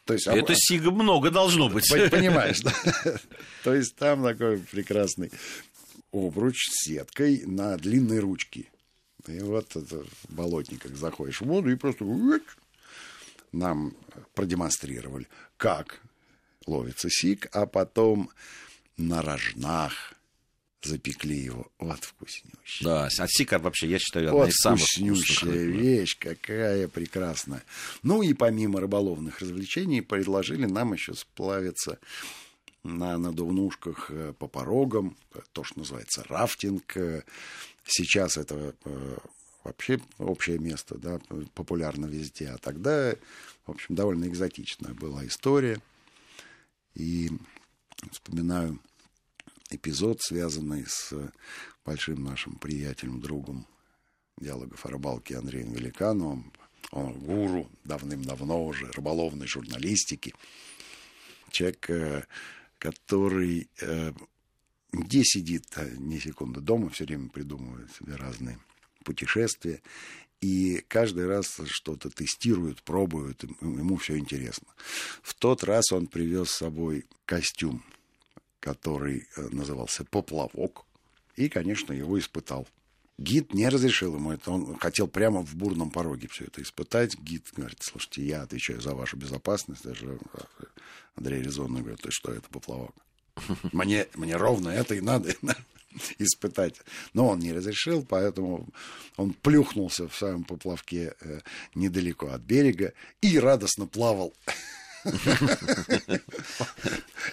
То 0.05 0.15
есть, 0.15 0.27
Это 0.27 0.55
сига 0.57 0.91
много 0.91 1.31
должно 1.31 1.69
быть. 1.69 1.87
Понимаешь, 1.91 2.61
да? 2.61 2.73
То 3.63 3.75
есть 3.75 3.95
там 3.97 4.25
такой 4.25 4.59
прекрасный 4.59 5.31
обруч 6.13 6.69
с 6.71 6.85
сеткой 6.85 7.45
на 7.47 7.77
длинной 7.77 8.21
ручке. 8.21 8.67
И 9.27 9.41
вот 9.41 9.77
это 9.77 10.05
в 10.05 10.35
болотниках 10.35 10.97
заходишь 10.97 11.41
в 11.41 11.47
воду 11.47 11.71
и 11.71 11.77
просто 11.77 12.05
нам 13.53 13.95
продемонстрировали, 14.35 15.27
как 15.57 16.01
ловится 16.67 17.09
сик, 17.11 17.49
а 17.53 17.67
потом 17.67 18.31
на 18.97 19.23
рожнах 19.23 20.15
запекли 20.83 21.37
его. 21.37 21.71
Вот 21.79 22.05
вкуснющий. 22.05 22.85
Да, 22.85 23.07
а 23.07 23.27
сика 23.27 23.59
вообще, 23.59 23.89
я 23.89 23.99
считаю, 23.99 24.29
одна 24.29 24.39
вот 24.39 24.49
из 24.49 24.57
самых 24.57 24.81
вкуснющая 24.81 25.65
вещь, 25.65 26.17
какая 26.19 26.89
прекрасная. 26.89 27.65
Ну 28.03 28.23
и 28.23 28.33
помимо 28.33 28.81
рыболовных 28.81 29.41
развлечений 29.41 30.03
предложили 30.03 30.67
нам 30.67 30.93
еще 30.93 31.15
сплавиться 31.15 31.99
на 32.83 33.19
надувнушках 33.19 34.11
э, 34.11 34.33
по 34.39 34.47
порогам, 34.47 35.17
то, 35.53 35.65
что 35.65 35.81
называется 35.81 36.25
рафтинг. 36.29 36.97
Сейчас 37.85 38.37
это 38.37 38.75
э, 38.85 39.19
вообще 39.65 40.01
общее 40.19 40.59
место, 40.59 40.97
да, 40.99 41.21
популярно 41.55 42.07
везде. 42.07 42.49
А 42.49 42.59
тогда, 42.59 43.15
в 43.67 43.71
общем, 43.71 43.95
довольно 43.95 44.27
экзотичная 44.27 44.95
была 44.95 45.27
история. 45.27 45.81
И 46.95 47.31
вспоминаю 48.11 48.81
эпизод, 49.71 50.21
связанный 50.21 50.85
с 50.87 51.13
большим 51.85 52.25
нашим 52.25 52.55
приятелем, 52.57 53.21
другом 53.21 53.67
диалогов 54.41 54.85
о 54.85 54.91
рыбалке 54.91 55.37
Андреем 55.37 55.73
Великановым. 55.73 56.53
Он 56.91 57.13
гуру 57.19 57.69
давным-давно 57.85 58.65
уже 58.65 58.91
рыболовной 58.93 59.47
журналистики. 59.47 60.35
Человек, 61.51 61.91
э, 61.91 62.25
который 62.79 63.69
э, 63.81 64.13
где 64.93 65.23
сидит 65.25 65.67
а 65.77 65.85
ни 65.85 66.19
секунды 66.19 66.61
дома, 66.61 66.91
все 66.91 67.05
время 67.05 67.29
придумывает 67.29 67.93
себе 67.93 68.17
разные 68.17 68.59
путешествия. 69.05 69.83
И 70.41 70.85
каждый 70.87 71.27
раз 71.27 71.61
что-то 71.67 72.11
тестирует, 72.11 72.83
пробует, 72.83 73.43
ему 73.61 73.97
все 73.97 74.19
интересно. 74.19 74.69
В 75.23 75.35
тот 75.35 75.65
раз 75.65 75.91
он 75.93 76.07
привез 76.07 76.51
с 76.51 76.59
собой 76.59 77.07
костюм, 77.25 77.83
который 78.61 79.27
э, 79.37 79.49
назывался 79.51 80.05
«Поплавок», 80.05 80.85
и, 81.35 81.49
конечно, 81.49 81.93
его 81.93 82.19
испытал. 82.19 82.69
Гид 83.19 83.53
не 83.53 83.69
разрешил 83.69 84.15
ему 84.15 84.33
это. 84.33 84.53
Он 84.53 84.79
хотел 84.79 85.09
прямо 85.09 85.43
в 85.43 85.57
бурном 85.57 85.91
пороге 85.91 86.29
все 86.29 86.45
это 86.45 86.63
испытать. 86.63 87.19
Гид 87.19 87.45
говорит, 87.57 87.79
слушайте, 87.83 88.25
я 88.25 88.43
отвечаю 88.43 88.81
за 88.81 88.95
вашу 88.95 89.17
безопасность. 89.17 89.83
Даже 89.83 90.19
Андрей 91.17 91.43
резонно 91.43 91.81
говорит, 91.81 92.01
ты 92.01 92.13
что, 92.13 92.33
это 92.33 92.49
поплавок? 92.49 92.95
Мне, 93.73 94.07
мне 94.15 94.37
ровно 94.37 94.69
это 94.69 94.95
и 94.95 95.01
надо 95.01 95.35
испытать. 96.19 96.77
Но 97.13 97.29
он 97.29 97.41
не 97.41 97.53
разрешил, 97.53 98.05
поэтому 98.09 98.69
он 99.17 99.33
плюхнулся 99.33 100.09
в 100.09 100.17
своем 100.17 100.45
поплавке 100.45 101.15
э, 101.21 101.41
недалеко 101.75 102.29
от 102.29 102.41
берега 102.43 102.93
и 103.21 103.39
радостно 103.39 103.87
плавал. 103.87 104.33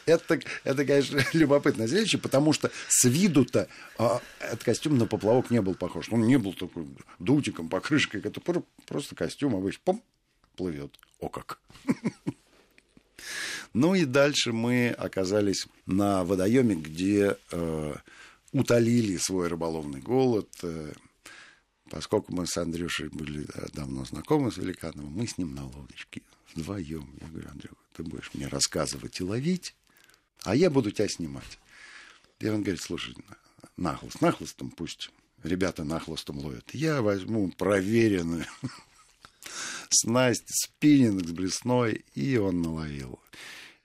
Это, 0.06 0.40
это, 0.64 0.86
конечно, 0.86 1.20
любопытное 1.34 1.88
зрелище, 1.88 2.18
потому 2.18 2.54
что 2.54 2.72
с 2.88 3.06
виду-то 3.06 3.68
а, 3.98 4.22
этот 4.40 4.64
костюм 4.64 4.98
на 4.98 5.08
поплавок 5.08 5.50
не 5.50 5.62
был 5.62 5.76
похож. 5.76 6.10
Он 6.12 6.28
не 6.28 6.38
был 6.38 6.54
такой 6.54 6.88
дутиком, 7.20 7.70
покрышкой. 7.70 8.22
Это 8.22 8.40
просто 8.86 9.16
костюм 9.16 9.56
обычно. 9.56 9.82
Пом, 9.84 10.04
плывет. 10.56 10.98
О 11.20 11.30
как. 11.30 11.60
Ну 13.74 13.94
и 13.94 14.06
дальше 14.06 14.54
мы 14.54 14.90
оказались 14.90 15.68
на 15.86 16.24
водоеме, 16.24 16.76
где 16.76 17.38
э, 17.52 17.96
утолили 18.54 19.18
свой 19.18 19.50
рыболовный 19.50 20.00
голод. 20.00 20.48
Э, 20.64 20.94
поскольку 21.90 22.34
мы 22.34 22.48
с 22.48 22.56
Андрюшей 22.56 23.10
были 23.10 23.46
э, 23.54 23.68
давно 23.74 24.06
знакомы 24.06 24.52
с 24.52 24.58
Великановым, 24.58 25.12
мы 25.12 25.28
с 25.28 25.38
ним 25.38 25.56
на 25.56 25.66
лодочке 25.66 26.22
вдвоем. 26.56 27.08
Я 27.22 27.28
говорю, 27.28 27.50
Андрей, 27.50 27.72
ты 27.94 28.04
будешь 28.04 28.32
мне 28.34 28.48
рассказывать 28.48 29.20
и 29.20 29.24
ловить, 29.24 29.76
а 30.44 30.56
я 30.56 30.70
буду 30.70 30.92
тебя 30.92 31.08
снимать. 31.08 31.60
И 32.40 32.48
он 32.48 32.62
говорит, 32.62 32.82
слушай, 32.82 33.16
нахлост, 33.78 34.22
нахлостом 34.22 34.72
пусть 34.72 35.12
ребята 35.44 35.84
нахлостом 35.84 36.40
ловят. 36.40 36.74
Я 36.74 37.02
возьму 37.02 37.52
проверенную 37.52 38.46
снасть, 39.90 40.50
спиннинг 40.50 41.28
с 41.28 41.32
блесной, 41.32 42.06
и 42.14 42.38
он 42.38 42.62
наловил 42.62 43.20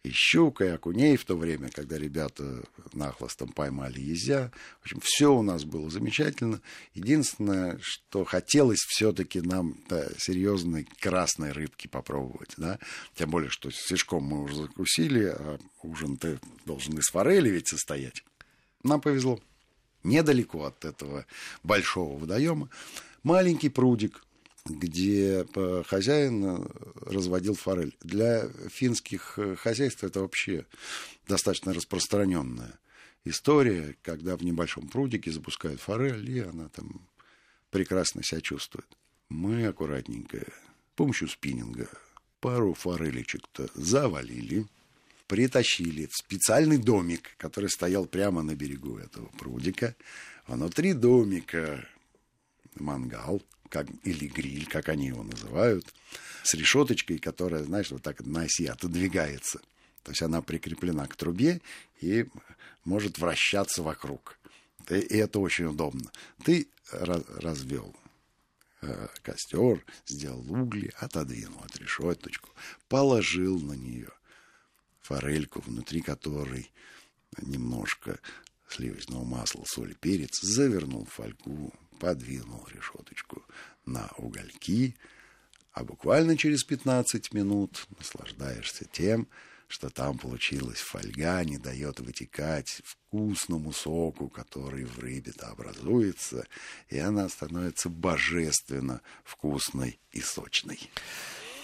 и 0.02 0.10
щука, 0.10 0.64
и 0.64 0.68
окуней 0.68 1.16
в 1.16 1.24
то 1.24 1.36
время, 1.36 1.68
когда 1.70 1.98
ребята 1.98 2.62
нахлостом 2.92 3.52
поймали 3.52 4.00
езя. 4.00 4.50
В 4.80 4.84
общем, 4.84 5.00
все 5.02 5.32
у 5.34 5.42
нас 5.42 5.64
было 5.64 5.90
замечательно. 5.90 6.60
Единственное, 6.94 7.78
что 7.82 8.24
хотелось 8.24 8.78
все-таки 8.78 9.40
нам 9.40 9.76
да, 9.88 10.08
серьезной 10.16 10.88
красной 11.00 11.52
рыбки 11.52 11.86
попробовать. 11.86 12.54
Да? 12.56 12.78
Тем 13.14 13.30
более, 13.30 13.50
что 13.50 13.70
слишком 13.70 14.24
мы 14.24 14.42
уже 14.42 14.54
закусили, 14.62 15.24
а 15.24 15.58
ужин-то 15.82 16.40
должен 16.64 16.98
из 16.98 17.08
форели 17.10 17.50
ведь 17.50 17.68
состоять. 17.68 18.24
Нам 18.82 19.00
повезло. 19.00 19.38
Недалеко 20.02 20.64
от 20.64 20.86
этого 20.86 21.26
большого 21.62 22.18
водоема 22.18 22.70
маленький 23.22 23.68
прудик– 23.68 24.24
где 24.66 25.46
э, 25.54 25.82
хозяин 25.86 26.44
э, 26.44 26.66
разводил 27.06 27.54
форель. 27.54 27.96
Для 28.00 28.48
финских 28.68 29.38
э, 29.38 29.56
хозяйств 29.56 30.04
это 30.04 30.20
вообще 30.20 30.66
достаточно 31.26 31.72
распространенная 31.72 32.78
история, 33.24 33.96
когда 34.02 34.36
в 34.36 34.42
небольшом 34.42 34.88
прудике 34.88 35.30
запускают 35.30 35.80
форель, 35.80 36.28
и 36.30 36.40
она 36.40 36.68
там 36.68 37.06
прекрасно 37.70 38.22
себя 38.22 38.40
чувствует. 38.40 38.86
Мы 39.28 39.66
аккуратненько, 39.66 40.38
с 40.38 40.96
помощью 40.96 41.28
спиннинга, 41.28 41.88
пару 42.40 42.74
форелечек-то 42.74 43.68
завалили, 43.74 44.66
притащили 45.26 46.06
в 46.06 46.16
специальный 46.16 46.78
домик, 46.78 47.34
который 47.36 47.70
стоял 47.70 48.06
прямо 48.06 48.42
на 48.42 48.54
берегу 48.54 48.98
этого 48.98 49.26
прудика. 49.38 49.94
Внутри 50.46 50.92
домика 50.92 51.86
мангал, 52.74 53.40
как, 53.70 53.86
или 54.02 54.26
гриль, 54.26 54.66
как 54.66 54.88
они 54.90 55.06
его 55.06 55.22
называют, 55.22 55.86
с 56.42 56.52
решеточкой, 56.54 57.18
которая, 57.18 57.64
знаешь, 57.64 57.90
вот 57.90 58.02
так 58.02 58.20
на 58.20 58.42
оси 58.42 58.66
отодвигается. 58.66 59.60
То 60.02 60.10
есть 60.10 60.22
она 60.22 60.42
прикреплена 60.42 61.06
к 61.06 61.16
трубе 61.16 61.60
и 62.00 62.26
может 62.84 63.18
вращаться 63.18 63.82
вокруг. 63.82 64.38
И, 64.88 64.94
это 64.94 65.38
очень 65.38 65.66
удобно. 65.66 66.10
Ты 66.44 66.68
развел 66.90 67.94
э, 68.82 69.08
костер, 69.22 69.84
сделал 70.06 70.44
угли, 70.50 70.92
отодвинул 70.98 71.62
от 71.62 71.76
решеточку, 71.78 72.50
положил 72.88 73.60
на 73.60 73.74
нее 73.74 74.10
форельку, 75.02 75.60
внутри 75.60 76.00
которой 76.00 76.70
немножко 77.40 78.18
сливочного 78.68 79.24
масла, 79.24 79.64
соль, 79.66 79.94
перец, 79.94 80.40
завернул 80.40 81.04
фольгу, 81.04 81.72
подвинул 82.00 82.66
решеточку 82.68 83.39
на 84.00 84.08
угольки, 84.16 84.96
а 85.72 85.84
буквально 85.84 86.36
через 86.36 86.64
15 86.64 87.32
минут 87.32 87.86
наслаждаешься 87.98 88.84
тем, 88.84 89.28
что 89.68 89.88
там 89.88 90.18
получилась 90.18 90.80
фольга, 90.80 91.44
не 91.44 91.58
дает 91.58 92.00
вытекать 92.00 92.82
вкусному 92.84 93.72
соку, 93.72 94.28
который 94.28 94.84
в 94.84 94.98
рыбе-то 94.98 95.46
образуется, 95.46 96.46
и 96.88 96.98
она 96.98 97.28
становится 97.28 97.88
божественно 97.88 99.00
вкусной 99.22 100.00
и 100.10 100.20
сочной. 100.20 100.90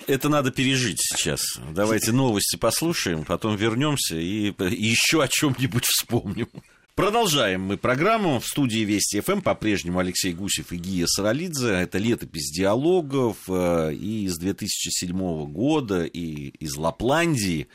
Это 0.07 0.28
надо 0.28 0.52
пережить 0.52 1.00
сейчас. 1.00 1.40
Давайте 1.73 2.12
новости 2.12 2.55
послушаем, 2.55 3.25
потом 3.25 3.57
вернемся 3.57 4.16
и 4.16 4.55
еще 4.61 5.25
о 5.25 5.28
чем-нибудь 5.28 5.85
вспомним. 5.85 6.49
Продолжаем 6.97 7.61
мы 7.61 7.76
программу. 7.76 8.41
В 8.41 8.47
студии 8.47 8.79
Вести 8.79 9.21
ФМ 9.21 9.43
по-прежнему 9.43 9.99
Алексей 9.99 10.33
Гусев 10.33 10.73
и 10.73 10.76
Гия 10.79 11.05
Саралидзе. 11.07 11.69
Это 11.69 11.99
летопись 11.99 12.50
диалогов 12.50 13.37
э, 13.50 13.93
и 13.93 14.25
из 14.25 14.38
2007 14.38 15.45
года, 15.45 16.05
и 16.05 16.49
из 16.59 16.75
Лапландии. 16.76 17.69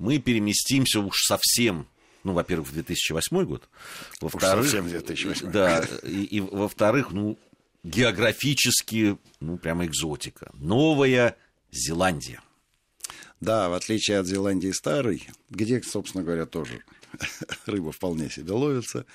мы 0.00 0.18
переместимся 0.18 0.98
уж 0.98 1.14
совсем 1.28 1.86
ну, 2.24 2.32
во-первых, 2.32 2.70
в 2.70 2.72
2008 2.72 3.44
год, 3.44 3.68
во-вторых, 4.20 4.64
совсем 4.64 4.88
2008. 4.88 5.48
да, 5.52 5.84
и, 6.02 6.24
и 6.24 6.40
во-вторых, 6.40 7.12
ну, 7.12 7.38
географически, 7.84 9.16
ну, 9.38 9.58
прямо 9.58 9.86
экзотика. 9.86 10.50
Новая 10.54 11.36
Зеландия. 11.70 12.40
Да, 13.40 13.68
в 13.68 13.74
отличие 13.74 14.18
от 14.18 14.26
Зеландии 14.26 14.72
старой, 14.72 15.28
где, 15.50 15.80
собственно 15.82 16.24
говоря, 16.24 16.46
тоже 16.46 16.82
рыба 17.66 17.92
вполне 17.92 18.30
себе 18.30 18.52
ловится, 18.52 19.06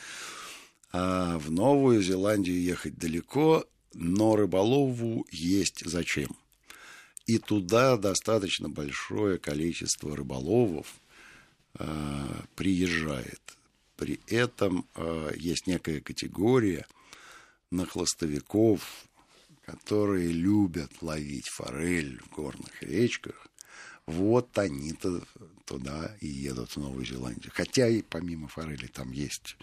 а 0.92 1.38
в 1.38 1.52
Новую 1.52 2.02
Зеландию 2.02 2.62
ехать 2.62 2.98
далеко, 2.98 3.66
но 3.94 4.36
рыболову 4.36 5.26
есть 5.32 5.84
зачем. 5.86 6.36
И 7.26 7.38
туда 7.38 7.98
достаточно 7.98 8.68
большое 8.68 9.38
количество 9.38 10.16
рыболовов 10.16 10.88
э, 11.80 11.86
приезжает. 12.56 13.42
При 13.96 14.20
этом 14.28 14.86
э, 14.96 15.32
есть 15.38 15.68
некая 15.68 16.02
категория 16.02 16.86
нахлостовиков, 17.70 18.82
которые 19.66 20.32
любят 20.32 21.02
ловить 21.02 21.48
форель 21.48 22.20
в 22.20 22.36
горных 22.36 22.82
речках. 22.82 23.48
Вот 24.06 24.58
они-то 24.58 25.22
туда 25.66 26.16
и 26.20 26.28
едут 26.28 26.72
в 26.72 26.78
Новую 26.78 27.06
Зеландию. 27.06 27.52
Хотя 27.54 27.88
и 27.88 28.02
помимо 28.02 28.48
форели 28.48 28.88
там 28.88 29.12
есть 29.12 29.58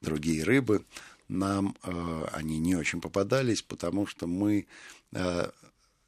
другие 0.00 0.44
рыбы, 0.44 0.84
нам 1.28 1.76
э, 1.82 2.24
они 2.32 2.58
не 2.58 2.74
очень 2.74 3.00
попадались, 3.00 3.62
потому 3.62 4.06
что 4.06 4.26
мы 4.26 4.66
э, 5.12 5.50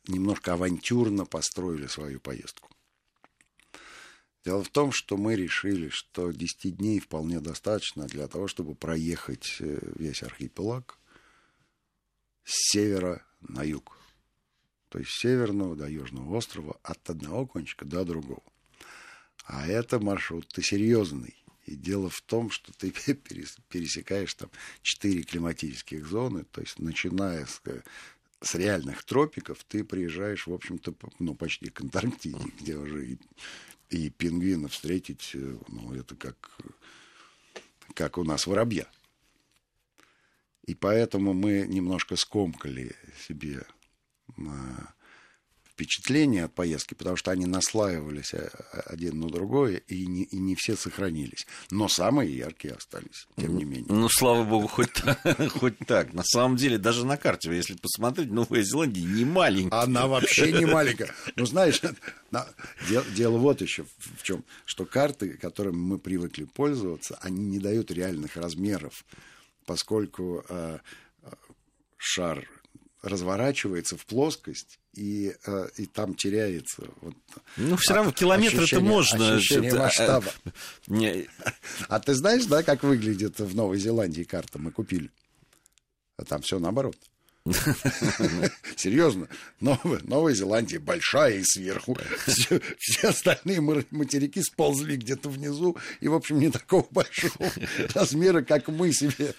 немножко 0.07 0.55
авантюрно 0.55 1.27
построили 1.27 1.87
свою 1.87 2.21
поездку. 2.21 2.71
Дело 4.45 4.65
в 4.65 4.71
том, 4.71 4.91
что 4.91 5.19
мы 5.19 5.37
решили, 5.37 5.91
что 5.91 6.31
10 6.31 6.77
дней 6.77 6.99
вполне 6.99 7.41
достаточно 7.41 8.07
для 8.07 8.27
того, 8.27 8.49
чтобы 8.49 8.75
проехать 8.75 9.57
э, 9.61 9.79
весь 9.97 10.23
архипелаг 10.23 10.99
с 12.45 12.73
севера 12.73 13.23
на 13.41 13.63
юг. 13.63 13.99
То 14.89 14.99
есть 14.99 15.11
с 15.11 15.21
северного 15.21 15.77
до 15.77 15.89
южного 15.89 16.37
острова 16.37 16.79
от 16.83 17.11
одного 17.11 17.47
кончика 17.47 17.85
до 17.85 18.05
другого. 18.05 18.43
А 19.53 19.67
это 19.67 19.99
маршрут-то 19.99 20.63
серьезный. 20.63 21.35
И 21.67 21.75
дело 21.75 22.09
в 22.09 22.21
том, 22.21 22.51
что 22.51 22.73
ты 22.73 22.91
пересекаешь 23.69 24.33
там 24.35 24.49
четыре 24.83 25.23
климатических 25.23 26.07
зоны, 26.07 26.45
то 26.45 26.61
есть 26.61 26.79
начиная 26.79 27.47
с, 27.47 27.61
э, 27.65 27.83
с 28.41 28.55
реальных 28.55 29.03
тропиков, 29.03 29.65
ты 29.65 29.83
приезжаешь, 29.83 30.47
в 30.47 30.53
общем-то, 30.53 30.95
ну, 31.19 31.35
почти 31.35 31.69
к 31.69 31.81
Антарктиде, 31.81 32.39
где 32.61 32.77
уже 32.77 33.05
и, 33.05 33.19
и 33.91 34.09
пингвина 34.11 34.69
встретить, 34.69 35.33
э, 35.35 35.57
ну, 35.67 35.95
это 35.95 36.15
как, 36.15 36.57
как 37.95 38.19
у 38.19 38.25
нас 38.25 38.47
воробья. 38.47 38.87
И 40.65 40.77
поэтому 40.77 41.33
мы 41.33 41.67
немножко 41.67 42.15
скомкали 42.15 42.95
себе 43.27 43.67
впечатления 45.81 46.45
от 46.45 46.55
поездки, 46.55 46.93
потому 46.93 47.17
что 47.17 47.31
они 47.31 47.47
наслаивались 47.47 48.35
э, 48.35 48.51
один 48.85 49.19
на 49.19 49.29
другое, 49.29 49.79
и 49.89 50.07
не, 50.07 50.25
и 50.25 50.37
не 50.37 50.55
все 50.55 50.77
сохранились. 50.77 51.47
Но 51.71 51.89
самые 51.89 52.37
яркие 52.37 52.75
остались, 52.75 53.27
тем 53.37 53.57
не 53.57 53.65
менее. 53.65 53.87
Ну, 53.89 54.09
слава 54.11 54.45
богу, 54.45 54.69
хоть 54.69 55.79
так. 55.87 56.13
На 56.13 56.23
самом 56.23 56.57
деле, 56.57 56.77
даже 56.77 57.07
на 57.07 57.17
карте, 57.17 57.51
если 57.51 57.77
посмотреть, 57.77 58.31
Новая 58.31 58.63
Зеландия 58.63 59.03
не 59.03 59.25
маленькая. 59.25 59.81
Она 59.81 60.07
вообще 60.07 60.53
не 60.53 60.67
маленькая. 60.67 61.15
Ну, 61.37 61.47
знаешь, 61.47 61.81
дело, 62.89 63.05
дело 63.17 63.39
вот 63.39 63.63
еще 63.63 63.87
в 63.99 64.23
чем, 64.23 64.45
что 64.67 64.85
карты, 64.85 65.31
которыми 65.31 65.77
мы 65.77 65.99
привыкли 65.99 66.45
пользоваться, 66.45 67.19
они 67.23 67.47
не 67.47 67.59
дают 67.59 67.91
реальных 67.91 68.37
размеров, 68.37 69.07
поскольку 69.65 70.45
э, 70.49 70.79
э 71.23 71.31
шар 71.97 72.47
разворачивается 73.03 73.97
в 73.97 74.05
плоскость, 74.07 74.79
и, 74.95 75.35
э, 75.47 75.69
и 75.77 75.87
там 75.87 76.15
теряется. 76.15 76.89
Вот, 77.01 77.15
ну, 77.57 77.77
все 77.77 77.95
равно 77.95 78.13
километр 78.13 78.63
это 78.63 78.81
можно. 78.81 79.37
Ощущение 79.37 79.75
масштаба. 79.75 80.31
Не... 80.87 81.29
А 81.89 82.01
ты 82.01 82.15
знаешь, 82.15 82.45
да, 82.45 82.63
как 82.63 82.83
выглядит 82.83 83.39
в 83.39 83.55
Новой 83.55 83.79
Зеландии 83.79 84.23
карта? 84.23 84.59
Мы 84.59 84.71
купили. 84.71 85.11
А 86.17 86.25
там 86.25 86.43
все 86.43 86.59
наоборот. 86.59 86.97
Серьезно, 88.77 89.27
Новая, 89.61 90.01
Новая 90.03 90.35
Зеландия 90.35 90.79
большая 90.79 91.39
и 91.39 91.43
сверху. 91.43 91.97
Все, 92.27 92.61
все 92.79 93.09
остальные 93.09 93.63
материки 93.63 94.43
сползли 94.43 94.97
где-то 94.97 95.31
внизу. 95.31 95.77
И, 96.01 96.09
в 96.09 96.15
общем, 96.15 96.39
не 96.39 96.51
такого 96.51 96.87
большого 96.91 97.51
размера, 97.95 98.43
как 98.43 98.69
мы 98.69 98.93
себе 98.93 99.35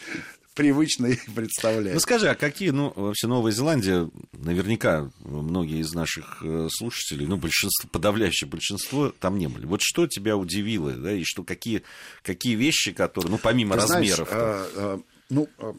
привычно 0.54 1.08
их 1.08 1.26
представлять. 1.36 1.94
Ну 1.94 2.00
скажи, 2.00 2.30
а 2.30 2.36
какие, 2.36 2.70
ну, 2.70 2.92
вообще 2.96 3.28
Новая 3.28 3.52
Зеландия, 3.52 4.10
наверняка 4.34 5.12
многие 5.20 5.80
из 5.80 5.94
наших 5.94 6.42
э, 6.44 6.68
слушателей, 6.72 7.26
ну, 7.26 7.38
большинство, 7.38 7.90
подавляющее 7.90 8.50
большинство 8.50 9.10
там 9.10 9.38
не 9.38 9.48
были. 9.48 9.66
Вот 9.66 9.82
что 9.82 10.08
тебя 10.08 10.38
удивило, 10.38 10.92
да, 10.92 11.14
и 11.14 11.24
что, 11.24 11.44
какие, 11.44 11.84
какие 12.24 12.56
вещи, 12.56 12.92
которые, 12.92 13.32
ну, 13.32 13.38
помимо 13.38 13.76
Ты 13.76 13.82
размеров. 13.82 14.30
Знаешь, 14.30 14.32
а, 14.32 14.70
а, 14.76 15.02
ну, 15.30 15.50
а, 15.58 15.76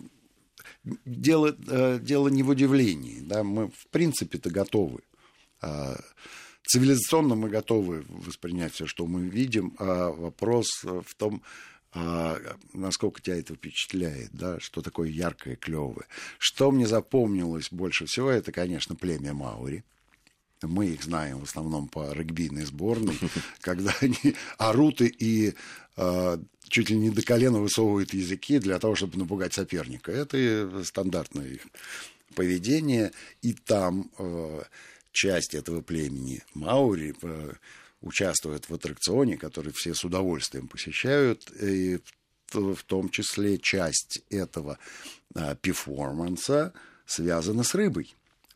дело, 1.05 1.53
дело 1.99 2.29
не 2.29 2.43
в 2.43 2.49
удивлении, 2.49 3.21
да, 3.21 3.45
мы 3.45 3.69
в 3.69 3.89
принципе-то 3.91 4.51
готовы. 4.51 5.01
Цивилизационно 6.65 7.35
мы 7.35 7.49
готовы 7.49 8.05
воспринять 8.09 8.73
все, 8.73 8.87
что 8.87 9.07
мы 9.07 9.29
видим, 9.29 9.75
а 9.79 10.11
вопрос 10.11 10.83
в 10.83 11.15
том, 11.17 11.43
а, 11.95 12.39
насколько 12.73 13.21
тебя 13.21 13.37
это 13.37 13.55
впечатляет, 13.55 14.31
да, 14.33 14.59
что 14.61 14.81
такое 14.81 15.09
яркое, 15.09 15.57
клевое. 15.57 16.07
Что 16.39 16.71
мне 16.71 16.87
запомнилось 16.87 17.69
больше 17.71 18.07
всего, 18.07 18.31
это, 18.31 18.51
конечно, 18.51 18.95
племя 18.95 19.35
Маури. 19.35 19.85
Мы 20.63 20.87
их 20.87 21.03
знаем 21.03 21.41
в 21.41 21.45
основном 21.45 21.89
по 21.89 22.13
регбийной 22.13 22.65
сборной, 22.65 23.19
когда 23.61 23.93
они 24.01 24.37
орут 24.59 25.01
и 25.03 25.55
э, 25.97 26.39
чуть 26.69 26.91
ли 26.91 26.97
не 26.97 27.11
до 27.11 27.23
колена 27.23 27.59
высовывают 27.59 28.15
языки 28.15 28.59
для 28.59 28.79
того, 28.79 28.95
чтобы 28.95 29.19
напугать 29.19 29.53
соперника. 29.53 30.13
Это 30.13 30.83
стандартное 30.85 31.49
их 31.49 31.67
поведение. 32.35 33.13
И 33.43 33.53
там 33.53 34.11
э, 34.19 34.63
часть 35.11 35.55
этого 35.55 35.83
племени 35.83 36.43
Маури 36.55 37.15
э, 37.21 37.53
участвуют 38.03 38.69
в 38.69 38.75
аттракционе, 38.75 39.37
который 39.37 39.73
все 39.73 39.95
с 39.95 40.05
удовольствием 40.05 40.69
посещают, 40.69 41.51
и 41.53 42.01
в 42.53 42.83
том 42.85 43.09
числе 43.09 43.59
часть 43.59 44.23
этого 44.29 44.79
а, 45.35 45.55
перформанса 45.55 46.75
связана 47.07 47.63
с 47.63 47.75
рыбой, 47.75 48.15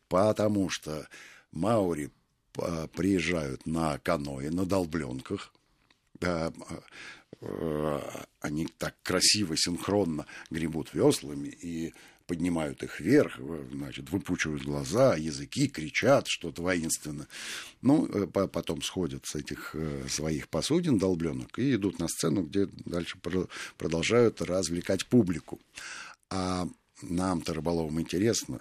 потому 0.08 0.68
что 0.68 1.08
маури 1.52 2.10
а, 2.58 2.88
приезжают 2.88 3.66
на 3.66 3.98
каное, 3.98 4.50
на 4.50 4.66
долбленках, 4.66 5.52
а, 6.22 6.52
они 8.40 8.66
так 8.78 8.96
красиво, 9.02 9.56
синхронно 9.56 10.26
гребут 10.50 10.92
веслами, 10.94 11.48
и 11.48 11.94
поднимают 12.26 12.82
их 12.82 13.00
вверх, 13.00 13.38
значит, 13.72 14.10
выпучивают 14.10 14.64
глаза, 14.64 15.16
языки, 15.16 15.68
кричат 15.68 16.26
что-то 16.26 16.62
воинственно. 16.62 17.26
Ну, 17.82 18.06
э, 18.06 18.26
потом 18.26 18.82
сходят 18.82 19.26
с 19.26 19.34
этих 19.34 19.74
э, 19.74 20.06
своих 20.08 20.48
посудин 20.48 20.98
долбленок 20.98 21.58
и 21.58 21.74
идут 21.74 21.98
на 21.98 22.08
сцену, 22.08 22.42
где 22.42 22.66
дальше 22.84 23.18
продолжают 23.76 24.42
развлекать 24.42 25.06
публику. 25.06 25.60
А 26.30 26.68
нам-то, 27.02 27.54
рыболовам, 27.54 28.00
интересно, 28.00 28.60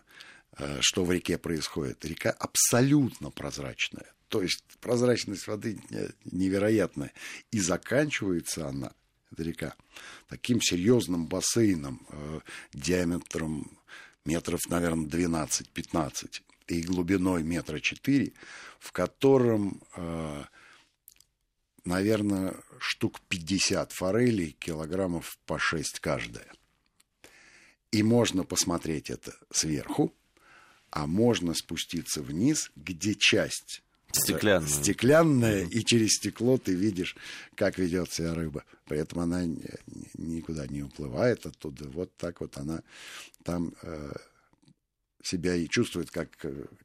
э, 0.58 0.78
что 0.82 1.04
в 1.04 1.12
реке 1.12 1.38
происходит. 1.38 2.06
Река 2.06 2.32
абсолютно 2.32 3.32
прозрачная. 3.32 4.14
То 4.30 4.42
есть 4.42 4.64
прозрачность 4.82 5.48
воды 5.48 5.80
невероятная. 6.26 7.14
И 7.52 7.60
заканчивается 7.60 8.68
она– 8.68 8.94
эта 9.36 9.44
река, 9.44 9.76
таким 10.28 10.62
серьезным 10.62 11.28
бассейном, 11.28 12.06
э, 12.10 12.40
диаметром 12.74 13.78
метров, 14.24 14.62
наверное, 14.70 15.08
12-15 15.08 16.42
и 16.68 16.82
глубиной 16.82 17.44
метра 17.44 17.80
4, 17.80 18.32
в 18.80 18.92
котором, 18.92 19.82
э, 19.96 20.44
наверное, 21.84 22.56
штук 22.80 23.20
50 23.28 23.92
форелей, 23.92 24.56
килограммов 24.58 25.38
по 25.46 25.60
6 25.60 26.00
каждая. 26.00 26.52
И 27.92 28.04
можно 28.04 28.44
посмотреть 28.44 29.10
это 29.10 29.38
сверху, 29.52 30.14
а 30.92 31.08
можно 31.08 31.54
спуститься 31.54 32.22
вниз, 32.22 32.72
где 32.76 33.16
часть 33.16 33.84
Стеклянная. 34.22 34.70
Стеклянная, 34.70 35.66
и 35.66 35.84
через 35.84 36.16
стекло 36.16 36.58
ты 36.58 36.74
видишь, 36.74 37.16
как 37.56 37.78
ведет 37.78 38.12
себя 38.12 38.34
рыба. 38.34 38.64
При 38.86 39.00
этом 39.00 39.20
она 39.20 39.46
никуда 40.16 40.68
не 40.68 40.84
уплывает 40.84 41.46
оттуда. 41.46 41.86
Вот 41.90 42.16
так 42.18 42.42
вот 42.42 42.58
она 42.58 42.82
там 43.44 43.74
э, 43.82 44.12
себя 45.26 45.56
и 45.56 45.68
чувствует 45.68 46.12
как, 46.12 46.30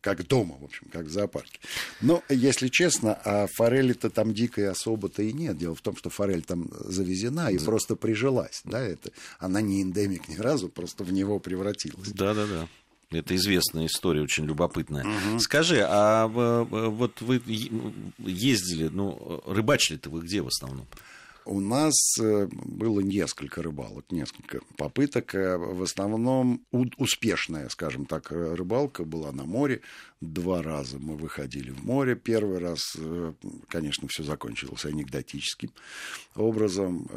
как 0.01 0.27
дома, 0.27 0.57
в 0.59 0.64
общем, 0.64 0.88
как 0.90 1.07
в 1.07 1.11
зоопарке. 1.11 1.61
Но, 2.01 2.23
если 2.29 2.69
честно, 2.69 3.14
а 3.25 3.47
форели-то 3.47 4.11
там 4.11 4.33
дикой 4.33 4.69
особо-то 4.69 5.23
и 5.23 5.33
нет. 5.33 5.59
Дело 5.59 5.75
в 5.75 5.83
том, 5.83 5.97
что 5.97 6.11
форель 6.11 6.43
там 6.43 6.71
завезена 6.73 7.51
и 7.51 7.59
да. 7.59 7.64
просто 7.64 7.97
прижилась. 7.97 8.62
Да, 8.64 8.81
это, 8.81 9.11
она 9.38 9.61
не 9.61 9.83
эндемик 9.83 10.29
ни 10.29 10.37
разу, 10.37 10.69
просто 10.69 11.05
в 11.05 11.12
него 11.12 11.38
превратилась. 11.38 12.09
Да-да-да. 12.09 12.69
Это 13.11 13.35
известная 13.35 13.87
история, 13.87 14.23
очень 14.23 14.46
любопытная. 14.46 15.05
Угу. 15.05 15.40
Скажи, 15.40 15.85
а 15.87 16.27
вот 16.29 17.20
вы 17.20 17.42
ездили, 18.18 18.88
ну, 18.88 19.42
рыбачили-то 19.46 20.11
вы 20.11 20.20
где 20.23 20.42
в 20.42 20.46
основном? 20.46 20.87
У 21.44 21.59
нас 21.59 21.94
э, 22.20 22.46
было 22.53 23.01
несколько 23.01 23.62
рыбалок, 23.62 24.05
несколько 24.12 24.61
попыток. 24.77 25.35
Э, 25.35 25.57
в 25.57 25.83
основном 25.83 26.64
успешная, 26.96 27.68
скажем 27.70 28.05
так, 28.07 28.31
рыбалка 28.31 29.05
была 29.05 29.33
на 29.33 29.44
море. 29.44 29.81
Два 30.20 30.62
раза 30.62 30.99
мы 30.99 31.16
выходили 31.16 31.70
в 31.70 31.85
море. 31.85 32.14
Первый 32.14 32.59
раз, 32.59 32.94
э, 32.99 33.33
конечно, 33.68 34.07
все 34.09 34.23
закончилось 34.23 34.85
анекдотическим 34.85 35.73
образом, 36.37 37.09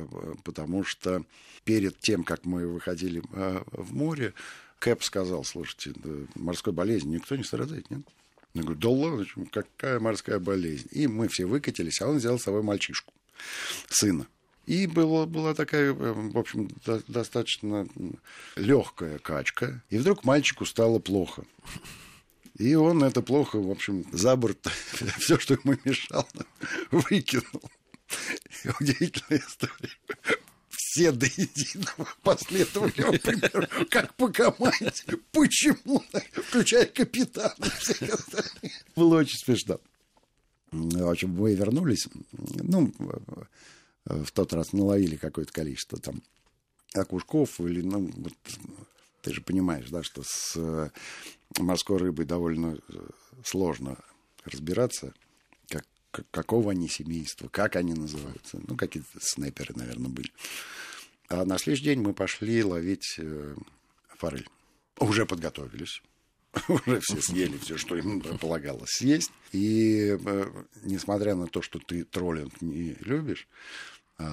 потому 0.44 0.84
что 0.84 1.24
перед 1.66 2.00
тем, 2.00 2.24
как 2.24 2.46
мы 2.46 2.68
выходили 2.68 3.22
в 3.72 3.94
море, 3.94 4.34
Кэп 4.84 5.02
сказал, 5.02 5.46
слушайте, 5.46 5.94
морской 6.36 6.74
болезнь 6.74 7.10
никто 7.10 7.38
не 7.38 7.46
страдает, 7.46 7.90
нет? 7.90 8.02
Я 8.54 8.64
говорю, 8.64 8.80
да 8.80 8.90
ладно, 8.90 9.26
какая 9.50 10.02
морская 10.02 10.40
болезнь? 10.40 10.90
И 10.92 11.08
мы 11.08 11.30
все 11.30 11.46
выкатились, 11.46 12.02
а 12.02 12.10
он 12.10 12.18
взял 12.18 12.38
с 12.38 12.44
собой 12.44 12.64
мальчишку 12.64 13.14
сына. 13.88 14.28
И 14.66 14.86
была, 14.88 15.26
была 15.26 15.54
такая, 15.54 15.94
э, 15.94 15.94
в 15.94 16.38
общем, 16.38 16.68
до, 16.86 17.02
достаточно 17.08 17.88
легкая 18.58 19.20
качка. 19.20 19.82
И 19.90 19.98
вдруг 19.98 20.26
мальчику 20.26 20.66
стало 20.66 21.00
плохо. 21.00 21.46
И 22.58 22.76
он 22.76 23.06
это 23.06 23.22
плохо, 23.22 23.62
в 23.62 23.72
общем, 23.72 24.04
за 24.12 24.36
борт 24.36 24.68
все, 25.18 25.40
что 25.40 25.54
ему 25.54 25.78
мешало, 25.86 26.28
выкинул. 26.92 27.72
Удивительная 28.82 29.40
история. 29.40 30.43
Все 30.94 31.12
до 31.12 31.26
единого 31.26 32.08
последовали 32.22 33.18
примеру, 33.18 33.68
как 33.90 34.14
по 34.14 34.28
команде. 34.28 35.18
Почему? 35.32 36.04
Включая 36.34 36.86
капитана. 36.86 37.56
Было 38.96 39.18
очень 39.18 39.40
смешно. 39.40 39.80
В 40.72 41.10
общем, 41.10 41.32
мы 41.32 41.56
вернулись. 41.56 42.08
Ну, 42.32 42.94
в 44.06 44.32
тот 44.34 44.54
раз 44.54 44.72
наловили 44.72 45.16
какое-то 45.16 45.52
количество 45.52 45.98
там 45.98 46.22
окушков 46.94 47.60
или, 47.60 47.82
ну, 47.82 48.12
вот, 48.16 48.34
ты 49.24 49.34
же 49.34 49.42
понимаешь, 49.42 49.90
да, 49.90 50.04
что 50.04 50.22
с 50.24 50.92
морской 51.58 51.98
рыбой 51.98 52.26
довольно 52.26 52.78
э, 52.88 53.10
сложно 53.44 53.98
разбираться, 54.46 55.12
какого 56.32 56.72
они 56.72 56.88
семейства, 56.88 57.48
как 57.48 57.76
они 57.76 57.94
называются. 57.94 58.60
Ну, 58.68 58.76
какие-то 58.76 59.10
снайперы, 59.20 59.74
наверное, 59.76 60.10
были. 60.10 60.32
А 61.30 61.46
на 61.46 61.58
следующий 61.58 61.86
день 61.86 62.02
мы 62.02 62.14
пошли 62.14 62.64
ловить 62.64 63.16
э, 63.18 63.56
форель. 64.18 64.48
Уже 65.00 65.26
подготовились 65.26 66.02
уже 66.68 67.00
все 67.02 67.22
съели 67.22 67.58
все, 67.58 67.78
что 67.78 67.96
им 67.96 68.22
полагалось 68.22 68.92
съесть. 68.92 69.32
И 69.52 70.18
э, 70.24 70.64
несмотря 70.84 71.36
на 71.36 71.48
то, 71.48 71.62
что 71.62 71.80
ты 71.80 72.04
троллинг 72.04 72.62
не 72.62 72.96
любишь, 73.02 73.48
э, 74.20 74.24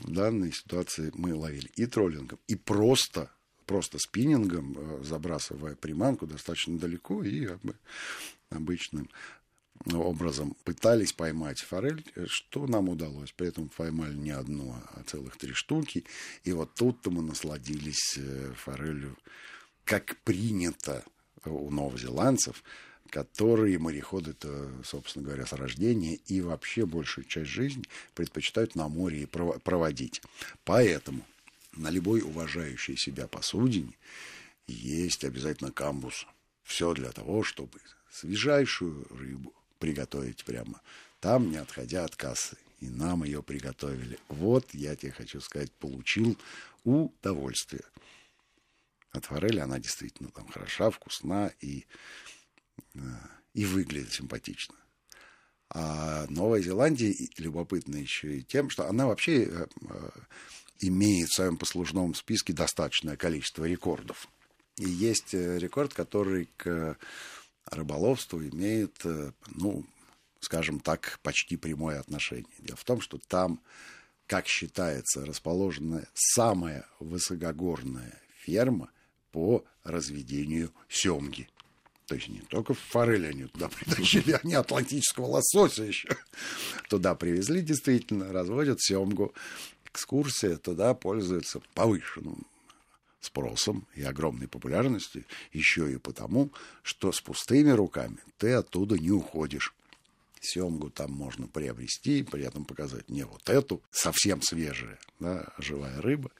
в 0.00 0.10
данной 0.10 0.52
ситуации 0.52 1.12
мы 1.14 1.34
ловили 1.34 1.70
и 1.76 1.86
троллингом, 1.86 2.38
и 2.46 2.56
просто 2.56 3.30
просто 3.66 3.98
спиннингом, 3.98 4.76
э, 4.76 5.04
забрасывая 5.04 5.74
приманку 5.74 6.26
достаточно 6.26 6.78
далеко 6.78 7.22
и 7.22 7.48
обычным 8.48 9.10
образом 9.86 10.56
пытались 10.64 11.12
поймать 11.12 11.60
форель, 11.60 12.04
что 12.26 12.66
нам 12.66 12.88
удалось. 12.88 13.32
При 13.32 13.48
этом 13.48 13.68
поймали 13.68 14.14
не 14.14 14.30
одну, 14.30 14.72
а 14.72 15.02
целых 15.04 15.36
три 15.36 15.52
штуки. 15.52 16.04
И 16.44 16.52
вот 16.52 16.74
тут-то 16.74 17.10
мы 17.10 17.22
насладились 17.22 18.16
э, 18.16 18.52
форелью, 18.56 19.16
как 19.84 20.16
принято 20.24 21.04
у 21.44 21.70
новозеландцев, 21.70 22.62
которые 23.10 23.78
мореходы-то, 23.78 24.82
собственно 24.84 25.24
говоря, 25.24 25.46
с 25.46 25.52
рождения 25.52 26.16
и 26.26 26.40
вообще 26.40 26.84
большую 26.84 27.24
часть 27.24 27.50
жизни 27.50 27.84
предпочитают 28.14 28.74
на 28.74 28.88
море 28.88 29.26
проводить. 29.26 30.20
Поэтому 30.64 31.24
на 31.72 31.90
любой 31.90 32.20
уважающей 32.20 32.96
себя 32.96 33.26
посудине 33.26 33.96
есть 34.66 35.24
обязательно 35.24 35.72
камбус. 35.72 36.26
Все 36.64 36.92
для 36.92 37.12
того, 37.12 37.42
чтобы 37.44 37.80
свежайшую 38.10 39.06
рыбу 39.08 39.54
приготовить 39.78 40.44
прямо 40.44 40.80
там, 41.20 41.50
не 41.50 41.56
отходя 41.56 42.04
от 42.04 42.16
кассы. 42.16 42.56
И 42.80 42.88
нам 42.88 43.24
ее 43.24 43.42
приготовили. 43.42 44.18
Вот, 44.28 44.72
я 44.72 44.94
тебе 44.94 45.10
хочу 45.10 45.40
сказать, 45.40 45.72
получил 45.72 46.38
удовольствие 46.84 47.82
от 49.10 49.24
форели. 49.24 49.58
Она 49.58 49.78
действительно 49.78 50.30
там 50.30 50.46
хороша, 50.48 50.90
вкусна 50.90 51.52
и, 51.60 51.86
э, 52.94 52.98
и 53.54 53.64
выглядит 53.64 54.12
симпатично. 54.12 54.74
А 55.70 56.26
Новая 56.28 56.62
Зеландия 56.62 57.14
любопытна 57.36 57.96
еще 57.96 58.38
и 58.38 58.42
тем, 58.44 58.70
что 58.70 58.88
она 58.88 59.06
вообще 59.06 59.44
э, 59.44 59.66
э, 59.88 60.10
имеет 60.80 61.28
в 61.28 61.34
своем 61.34 61.56
послужном 61.56 62.14
списке 62.14 62.52
достаточное 62.52 63.16
количество 63.16 63.64
рекордов. 63.64 64.28
И 64.76 64.88
есть 64.88 65.34
рекорд, 65.34 65.92
который 65.92 66.48
к 66.56 66.96
рыболовству 67.70 68.42
имеет, 68.42 69.04
ну, 69.54 69.84
скажем 70.40 70.80
так, 70.80 71.18
почти 71.22 71.56
прямое 71.56 72.00
отношение. 72.00 72.52
Дело 72.58 72.76
в 72.76 72.84
том, 72.84 73.00
что 73.00 73.18
там, 73.28 73.60
как 74.26 74.46
считается, 74.46 75.26
расположена 75.26 76.06
самая 76.14 76.86
высокогорная 77.00 78.20
ферма 78.40 78.90
по 79.32 79.64
разведению 79.84 80.72
семги. 80.88 81.48
То 82.06 82.14
есть 82.14 82.28
не 82.28 82.40
только 82.40 82.72
форель 82.72 83.28
они 83.28 83.44
туда 83.44 83.68
притащили, 83.68 84.38
они 84.42 84.54
атлантического 84.54 85.26
лосося 85.26 85.82
еще 85.84 86.08
туда 86.88 87.14
привезли, 87.14 87.60
действительно, 87.60 88.32
разводят 88.32 88.80
семгу. 88.80 89.34
Экскурсия 89.84 90.56
туда 90.56 90.94
пользуется 90.94 91.60
повышенным 91.74 92.46
спросом 93.28 93.86
и 93.94 94.02
огромной 94.02 94.48
популярностью, 94.48 95.24
еще 95.52 95.92
и 95.92 95.98
потому, 95.98 96.50
что 96.82 97.12
с 97.12 97.20
пустыми 97.20 97.70
руками 97.70 98.18
ты 98.38 98.52
оттуда 98.52 98.98
не 98.98 99.10
уходишь. 99.10 99.74
Семгу 100.40 100.90
там 100.90 101.12
можно 101.12 101.46
приобрести, 101.46 102.22
при 102.22 102.44
этом 102.44 102.64
показать 102.64 103.08
мне 103.08 103.26
вот 103.26 103.48
эту, 103.48 103.82
совсем 103.90 104.40
свежая, 104.40 104.98
да, 105.20 105.52
живая 105.58 106.00
рыба 106.00 106.30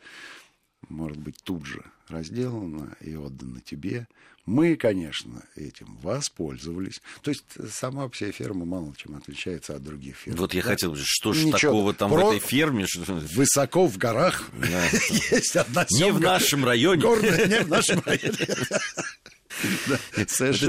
может 0.88 1.18
быть 1.18 1.36
тут 1.42 1.66
же 1.66 1.82
разделана 2.08 2.96
и 3.00 3.14
отдана 3.14 3.60
тебе. 3.60 4.06
Мы, 4.46 4.76
конечно, 4.76 5.42
этим 5.56 5.98
воспользовались. 6.02 7.02
То 7.20 7.30
есть 7.30 7.44
сама 7.70 8.08
вся 8.08 8.32
ферма 8.32 8.64
мало 8.64 8.94
чем 8.96 9.14
отличается 9.14 9.76
от 9.76 9.82
других 9.82 10.16
ферм. 10.16 10.38
Вот 10.38 10.54
я 10.54 10.62
да? 10.62 10.68
хотел, 10.68 10.96
что 10.98 11.34
же 11.34 11.50
такого 11.50 11.92
там 11.92 12.10
Про... 12.10 12.24
в 12.24 12.28
этой 12.30 12.40
ферме? 12.40 12.86
Высоко 13.06 13.86
в 13.86 13.98
горах 13.98 14.48
есть 15.30 15.54
одна 15.54 15.86
Не 15.90 16.12
в 16.12 16.20
нашем 16.20 16.64
районе. 16.64 17.02
Не 17.02 17.60
в 17.60 17.68
нашем 17.68 18.00
районе. 18.06 18.38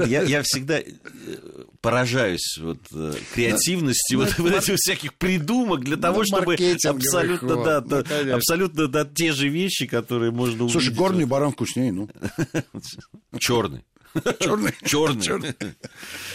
Я, 0.06 0.42
всегда 0.42 0.80
э, 0.80 0.84
поражаюсь 1.80 2.58
вот, 2.60 2.78
э, 2.94 3.14
креативности 3.34 4.14
вот, 4.14 4.36
вот 4.38 4.52
этих 4.52 4.76
всяких 4.76 5.14
придумок 5.14 5.84
для 5.84 5.96
того, 5.96 6.24
чтобы 6.24 6.56
абсолютно, 6.84 7.64
да, 7.64 7.80
ну, 7.80 8.34
абсолютно 8.34 8.88
да, 8.88 9.04
те 9.04 9.32
же 9.32 9.48
вещи, 9.48 9.86
которые 9.86 10.30
можно 10.30 10.64
увидеть. 10.64 10.72
Слушай, 10.72 10.94
горный 10.94 11.24
баран 11.24 11.52
вкуснее, 11.52 11.92
ну. 11.92 12.08
Черный. 13.38 13.84
Черный. 14.40 14.74
Черный. 14.84 15.54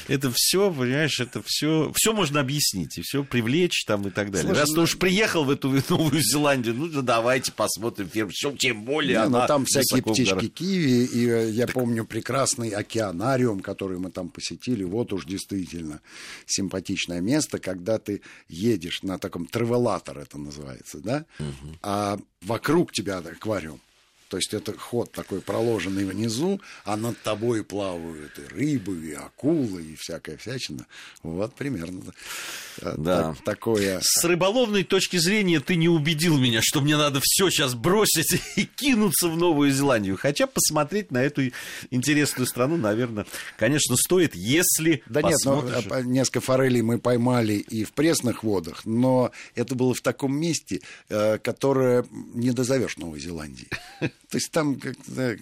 Это 0.07 0.31
все, 0.33 0.71
понимаешь, 0.71 1.19
это 1.19 1.41
все, 1.45 1.91
все 1.95 2.13
можно 2.13 2.39
объяснить, 2.39 2.97
и 2.97 3.01
все 3.01 3.23
привлечь 3.23 3.83
там 3.85 4.07
и 4.07 4.11
так 4.11 4.31
далее. 4.31 4.47
Слушай, 4.47 4.59
Раз 4.59 4.69
ты 4.71 4.79
уж 4.81 4.97
приехал 4.97 5.43
в 5.43 5.49
эту 5.49 5.69
Новую 5.89 6.21
Зеландию, 6.21 6.75
ну 6.75 7.01
давайте 7.01 7.51
посмотрим 7.51 8.09
ферму. 8.09 8.31
Тем 8.57 8.83
более 8.83 9.17
Не, 9.17 9.29
ну, 9.29 9.37
она 9.37 9.47
там 9.47 9.65
всякие 9.65 10.01
птички 10.01 10.47
киви, 10.47 11.05
и 11.05 11.27
э, 11.27 11.49
я 11.51 11.67
помню 11.67 12.05
прекрасный 12.05 12.69
океанариум, 12.69 13.59
который 13.59 13.97
мы 13.97 14.11
там 14.11 14.29
посетили. 14.29 14.83
Вот 14.83 15.13
уж 15.13 15.25
действительно 15.25 16.01
симпатичное 16.45 17.21
место, 17.21 17.59
когда 17.59 17.97
ты 17.99 18.21
едешь 18.47 19.03
на 19.03 19.19
таком 19.19 19.45
тревелатор, 19.47 20.19
это 20.19 20.37
называется, 20.37 20.99
да, 20.99 21.25
угу. 21.39 21.75
а 21.81 22.17
вокруг 22.41 22.91
тебя 22.91 23.17
аквариум. 23.17 23.79
То 24.29 24.37
есть 24.37 24.53
это 24.53 24.77
ход 24.77 25.11
такой 25.11 25.41
проложенный 25.41 26.05
внизу, 26.05 26.59
а 26.83 26.97
над 26.97 27.21
тобой 27.21 27.63
плавают 27.63 28.39
и 28.39 28.53
рыбы, 28.53 28.97
и 29.05 29.13
акулы, 29.13 29.83
и 29.83 29.95
всякая 29.95 30.37
всячина. 30.37 30.85
Вот 31.21 31.53
примерно. 31.53 32.01
Да. 32.81 33.35
Такое. 33.45 33.99
С 34.01 34.23
рыболовной 34.23 34.83
точки 34.83 35.17
зрения 35.17 35.59
ты 35.59 35.75
не 35.75 35.89
убедил 35.89 36.37
меня, 36.37 36.61
что 36.63 36.81
мне 36.81 36.97
надо 36.97 37.19
все 37.23 37.49
сейчас 37.49 37.75
бросить 37.75 38.41
и 38.55 38.65
кинуться 38.65 39.29
в 39.29 39.37
Новую 39.37 39.71
Зеландию. 39.71 40.17
Хотя 40.17 40.47
посмотреть 40.47 41.11
на 41.11 41.23
эту 41.23 41.51
интересную 41.91 42.47
страну, 42.47 42.77
наверное, 42.77 43.25
конечно, 43.57 43.95
стоит, 43.95 44.35
если 44.35 45.03
Да 45.07 45.21
нет, 45.21 45.37
ну, 45.45 45.61
посмотришь... 45.61 45.91
а, 45.91 46.01
несколько 46.01 46.41
форелей 46.41 46.81
мы 46.81 46.99
поймали 46.99 47.53
и 47.53 47.83
в 47.83 47.93
пресных 47.93 48.43
водах, 48.43 48.85
но 48.85 49.31
это 49.53 49.75
было 49.75 49.93
в 49.93 50.01
таком 50.01 50.35
месте, 50.35 50.81
э, 51.09 51.37
которое 51.37 52.05
не 52.33 52.51
дозовешь 52.51 52.97
Новой 52.97 53.19
Зеландии. 53.19 53.67
То 54.29 54.37
есть 54.37 54.51
там 54.51 54.79
как, 54.79 54.95
да, 55.07 55.35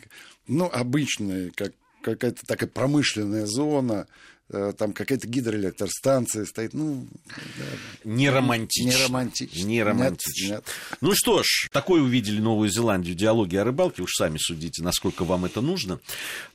ну, 0.47 0.69
обычная, 0.71 1.51
как, 1.55 1.73
какая-то 2.01 2.45
такая 2.45 2.69
промышленная 2.69 3.45
зона, 3.45 4.07
э, 4.49 4.73
там 4.77 4.93
какая-то 4.93 5.27
гидроэлектростанция 5.27 6.45
стоит, 6.45 6.73
ну... 6.73 7.07
Не 8.03 8.29
романтично. 8.29 8.89
Не 8.89 9.03
романтично. 9.03 9.65
Не 9.65 9.83
романтично. 9.83 10.43
Нет, 10.43 10.51
нет. 10.51 10.65
Ну 11.01 11.11
что 11.15 11.43
ж, 11.43 11.69
такой 11.71 12.01
увидели 12.01 12.39
Новую 12.39 12.69
Зеландию, 12.69 13.15
диалоги 13.15 13.55
о 13.55 13.63
рыбалке. 13.63 14.01
Уж 14.01 14.11
сами 14.13 14.37
судите, 14.37 14.83
насколько 14.83 15.23
вам 15.23 15.45
это 15.45 15.61
нужно. 15.61 15.99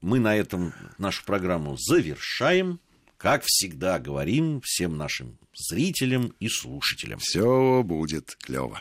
Мы 0.01 0.19
на 0.21 0.37
этом 0.37 0.75
нашу 0.99 1.25
программу 1.25 1.77
завершаем. 1.79 2.81
Как 3.17 3.43
всегда 3.45 3.99
говорим 3.99 4.61
всем 4.65 4.97
нашим 4.97 5.39
зрителям 5.53 6.35
и 6.39 6.49
слушателям. 6.49 7.19
Все 7.19 7.83
будет 7.83 8.37
клево. 8.41 8.81